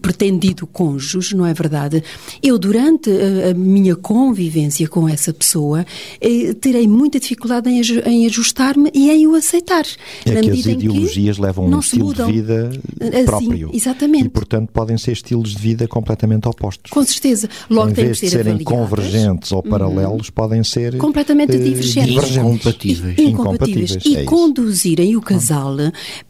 pretendido 0.00 0.66
cônjuge, 0.66 1.34
não 1.34 1.46
é 1.46 1.54
verdade? 1.54 2.02
Eu, 2.42 2.58
durante 2.58 3.10
a, 3.10 3.50
a 3.50 3.54
minha 3.54 3.96
convivência 3.96 4.86
com 4.88 5.08
essa 5.08 5.32
pessoa, 5.32 5.84
eh, 6.20 6.54
terei 6.54 6.86
muita 6.86 7.18
dificuldade 7.18 7.68
em, 7.68 7.80
em 8.06 8.26
ajustar-me 8.26 8.90
e 8.94 9.10
em 9.10 9.26
o 9.26 9.34
aceitar. 9.34 9.84
É 10.24 10.40
que 10.40 10.50
as 10.50 10.66
ideologias 10.66 11.38
levam 11.38 11.66
um 11.66 11.78
estilo 11.78 12.06
mudam. 12.06 12.26
de 12.26 12.32
vida 12.32 12.70
assim, 13.00 13.24
próprio. 13.24 13.70
Exatamente. 13.72 14.26
E, 14.26 14.28
portanto, 14.28 14.70
podem 14.72 14.98
ser 14.98 15.12
estilos 15.12 15.50
de 15.50 15.58
vida 15.58 15.88
completamente 15.88 16.48
opostos. 16.48 16.90
Com 16.90 17.04
certeza. 17.04 17.48
Logo 17.70 17.90
em 17.90 17.94
vez 17.94 18.18
de 18.18 18.30
serem 18.30 18.58
convergentes 18.62 19.52
ou 19.52 19.62
uhum. 19.62 19.70
paralelos, 19.70 20.30
podem 20.30 20.62
ser 20.62 20.96
completamente 20.96 21.56
uh, 21.56 21.62
divergentes. 21.62 22.36
Incompatíveis. 22.36 23.18
E, 23.18 23.22
incompatíveis. 23.22 23.98
E, 24.04 24.16
é 24.16 24.24
conduzirem 24.24 25.16
o 25.16 25.20
casal 25.20 25.76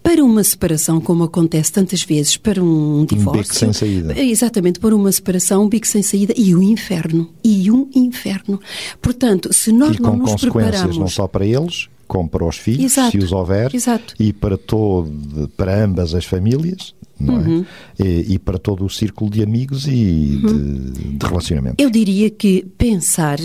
para 0.02 0.24
uma 0.24 0.42
separação, 0.42 1.00
como 1.00 1.24
acontece 1.24 1.72
tantas 1.72 2.02
vezes, 2.02 2.36
para 2.36 2.62
um 2.62 3.04
divórcio. 3.16 3.40
Um 3.40 3.42
bico 3.42 3.54
sem 3.54 3.72
saída. 3.72 4.18
Exatamente, 4.20 4.80
para 4.80 4.94
uma 4.94 5.10
separação, 5.10 5.64
um 5.64 5.68
bico 5.68 5.86
sem 5.86 6.02
saída 6.02 6.34
e 6.36 6.54
um 6.54 6.62
inferno. 6.62 7.30
E 7.42 7.70
um 7.70 7.88
inferno. 7.94 8.60
Portanto, 9.00 9.52
se 9.52 9.72
nós 9.72 9.96
e 9.96 10.02
não 10.02 10.16
nos 10.16 10.32
consequências 10.32 10.70
preparamos... 10.70 10.98
não 10.98 11.08
só 11.08 11.26
para 11.26 11.46
eles, 11.46 11.88
como 12.06 12.28
para 12.28 12.44
os 12.44 12.56
filhos, 12.56 12.92
Exato. 12.92 13.12
se 13.12 13.18
os 13.18 13.32
houver, 13.32 13.74
Exato. 13.74 14.14
e 14.18 14.32
para, 14.32 14.56
todo, 14.56 15.50
para 15.56 15.84
ambas 15.84 16.14
as 16.14 16.24
famílias, 16.24 16.94
é? 17.20 17.30
uhum. 17.30 17.64
é? 17.98 18.04
E, 18.04 18.34
e, 18.34 18.38
para 18.38 18.58
todo 18.58 18.84
o 18.84 18.90
círculo 18.90 19.30
de 19.30 19.42
amigos 19.42 19.86
e 19.86 20.40
uhum. 20.42 20.90
de, 20.92 21.02
de 21.16 21.26
relacionamento. 21.26 21.76
Eu 21.78 21.88
diria 21.90 22.28
que 22.28 22.64
pensar 22.76 23.38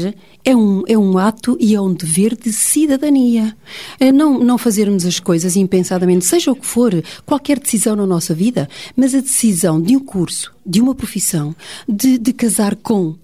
é 0.44 0.56
um, 0.56 0.84
é 0.88 0.98
um 0.98 1.18
ato 1.18 1.58
e 1.60 1.74
é 1.74 1.82
um 1.82 1.94
dever 1.94 2.36
de 2.36 2.52
cidadania. 2.52 3.56
É 4.00 4.12
não, 4.12 4.40
não 4.40 4.58
fazermos 4.58 5.06
as 5.06 5.20
coisas 5.20 5.56
impensadamente, 5.56 6.26
seja 6.26 6.52
o 6.52 6.56
que 6.56 6.66
for, 6.66 6.92
qualquer 7.26 7.60
decisão 7.60 7.96
na 7.96 8.06
nossa 8.06 8.34
vida, 8.34 8.68
mas 8.96 9.16
a 9.16 9.22
decisão 9.22 9.82
de 9.82 9.96
um 9.96 10.00
curso, 10.00 10.54
de 10.66 10.82
uma 10.82 10.94
profissão, 10.94 11.56
de, 11.88 12.18
de 12.18 12.34
casar 12.34 12.76
com 12.76 13.16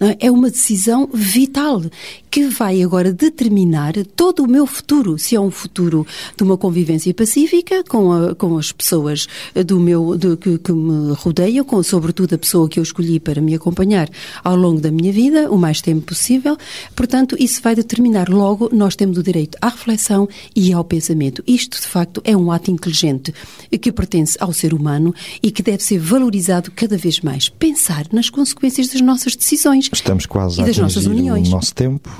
É? 0.00 0.26
é 0.26 0.30
uma 0.30 0.50
decisão 0.50 1.08
vital 1.12 1.82
que 2.30 2.46
vai 2.48 2.82
agora 2.82 3.12
determinar 3.12 3.92
todo 4.16 4.44
o 4.44 4.48
meu 4.48 4.66
futuro. 4.66 5.18
Se 5.18 5.34
é 5.36 5.40
um 5.40 5.50
futuro 5.50 6.06
de 6.36 6.42
uma 6.42 6.56
convivência 6.56 7.12
pacífica 7.12 7.84
com, 7.84 8.12
a, 8.12 8.34
com 8.34 8.56
as 8.56 8.72
pessoas 8.72 9.26
do 9.66 9.78
meu, 9.78 10.16
de, 10.16 10.36
que, 10.36 10.58
que, 10.58 10.72
me 10.72 11.12
rodeiam, 11.14 11.64
com 11.64 11.82
sobretudo 11.82 12.34
a 12.34 12.38
pessoa 12.38 12.68
que 12.68 12.78
eu 12.78 12.82
escolhi 12.82 13.20
para 13.20 13.42
me 13.42 13.54
acompanhar 13.54 14.08
ao 14.42 14.56
longo 14.56 14.80
da 14.80 14.90
minha 14.90 15.12
vida, 15.12 15.50
o 15.50 15.58
mais 15.58 15.82
tempo 15.82 16.06
possível. 16.06 16.56
Portanto, 16.96 17.36
isso 17.38 17.60
vai 17.60 17.74
determinar 17.74 18.28
logo, 18.30 18.70
nós 18.72 18.96
temos 18.96 19.18
o 19.18 19.22
direito 19.22 19.58
à 19.60 19.68
reflexão 19.68 20.28
e 20.54 20.72
ao 20.72 20.84
pensamento. 20.84 21.42
Isto, 21.46 21.80
de 21.80 21.86
facto, 21.86 22.22
é 22.24 22.36
um 22.36 22.50
ato 22.50 22.70
inteligente 22.70 23.34
que 23.80 23.92
pertence 23.92 24.38
ao 24.40 24.52
ser 24.52 24.72
humano 24.72 25.14
e 25.42 25.50
que 25.50 25.62
deve 25.62 25.82
ser 25.82 25.98
valorizado 25.98 26.70
cada 26.70 26.96
vez 26.96 27.20
mais. 27.20 27.48
Pensar 27.48 28.06
nas 28.12 28.30
consequências 28.30 28.88
das 28.88 29.00
nossas 29.00 29.34
decisões. 29.34 29.89
Estamos 29.92 30.26
quase 30.26 30.60
e 30.60 30.64
das 30.64 30.78
a 30.78 30.82
nossas 30.82 31.06
uniões. 31.06 31.48
o 31.48 31.50
nosso 31.50 31.74
tempo. 31.74 32.10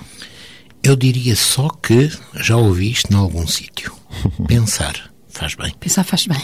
Eu 0.82 0.96
diria 0.96 1.36
só 1.36 1.68
que 1.68 2.10
já 2.34 2.56
ouviste 2.56 3.12
em 3.12 3.16
algum 3.16 3.46
sítio. 3.46 3.92
Pensar 4.48 5.10
faz 5.40 5.54
bem. 5.54 5.72
Pensar 5.80 6.04
faz 6.04 6.26
bem. 6.26 6.40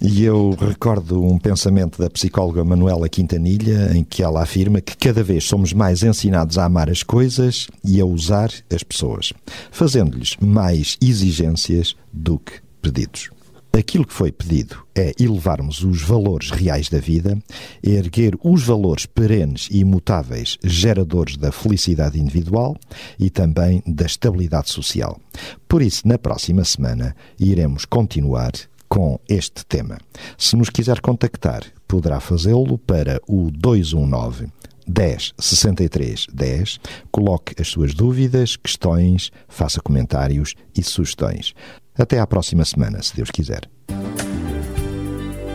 e 0.00 0.24
eu 0.24 0.56
recordo 0.58 1.22
um 1.22 1.38
pensamento 1.38 2.00
da 2.00 2.10
psicóloga 2.10 2.64
Manuela 2.64 3.08
Quintanilha, 3.08 3.92
em 3.94 4.02
que 4.02 4.22
ela 4.22 4.42
afirma 4.42 4.80
que 4.80 4.96
cada 4.96 5.22
vez 5.22 5.44
somos 5.44 5.72
mais 5.72 6.02
ensinados 6.02 6.58
a 6.58 6.64
amar 6.64 6.90
as 6.90 7.02
coisas 7.02 7.68
e 7.84 8.00
a 8.00 8.04
usar 8.04 8.50
as 8.72 8.82
pessoas, 8.82 9.32
fazendo-lhes 9.70 10.36
mais 10.40 10.96
exigências 11.00 11.94
do 12.12 12.38
que 12.38 12.54
pedidos. 12.82 13.30
Aquilo 13.76 14.06
que 14.06 14.14
foi 14.14 14.30
pedido 14.30 14.86
é 14.94 15.12
elevarmos 15.18 15.82
os 15.82 16.00
valores 16.00 16.50
reais 16.50 16.88
da 16.88 17.00
vida, 17.00 17.36
erguer 17.82 18.38
os 18.40 18.62
valores 18.62 19.04
perenes 19.04 19.68
e 19.68 19.78
imutáveis 19.78 20.56
geradores 20.62 21.36
da 21.36 21.50
felicidade 21.50 22.20
individual 22.20 22.76
e 23.18 23.28
também 23.28 23.82
da 23.84 24.06
estabilidade 24.06 24.70
social. 24.70 25.18
Por 25.66 25.82
isso, 25.82 26.06
na 26.06 26.16
próxima 26.16 26.62
semana, 26.62 27.16
iremos 27.36 27.84
continuar 27.84 28.52
com 28.88 29.18
este 29.28 29.66
tema. 29.66 29.98
Se 30.38 30.54
nos 30.54 30.70
quiser 30.70 31.00
contactar, 31.00 31.64
poderá 31.88 32.20
fazê-lo 32.20 32.78
para 32.78 33.20
o 33.26 33.50
219 33.50 34.52
10 34.86 35.32
63 35.36 36.26
10. 36.32 36.78
Coloque 37.10 37.60
as 37.60 37.68
suas 37.68 37.92
dúvidas, 37.92 38.54
questões, 38.54 39.32
faça 39.48 39.80
comentários 39.80 40.54
e 40.76 40.82
sugestões. 40.82 41.54
Até 41.96 42.18
à 42.18 42.26
próxima 42.26 42.64
semana, 42.64 43.00
se 43.02 43.14
Deus 43.14 43.30
quiser. 43.30 43.70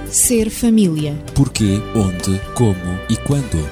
Ser 0.07 0.49
família. 0.49 1.13
Porquê, 1.35 1.81
onde, 1.93 2.39
como 2.55 2.99
e 3.09 3.17
quando. 3.17 3.69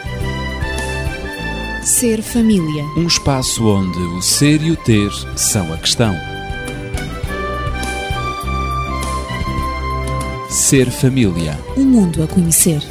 Ser 1.82 2.21
família. 2.21 2.84
Um 2.97 3.08
espaço 3.08 3.65
onde 3.65 3.97
o 3.97 4.21
ser 4.21 4.62
e 4.62 4.71
o 4.71 4.75
ter 4.75 5.10
são 5.38 5.71
a 5.73 5.77
questão. 5.77 6.13
Ser 10.49 10.91
família. 10.91 11.58
Um 11.77 11.86
mundo 11.86 12.21
a 12.21 12.27
conhecer. 12.27 12.82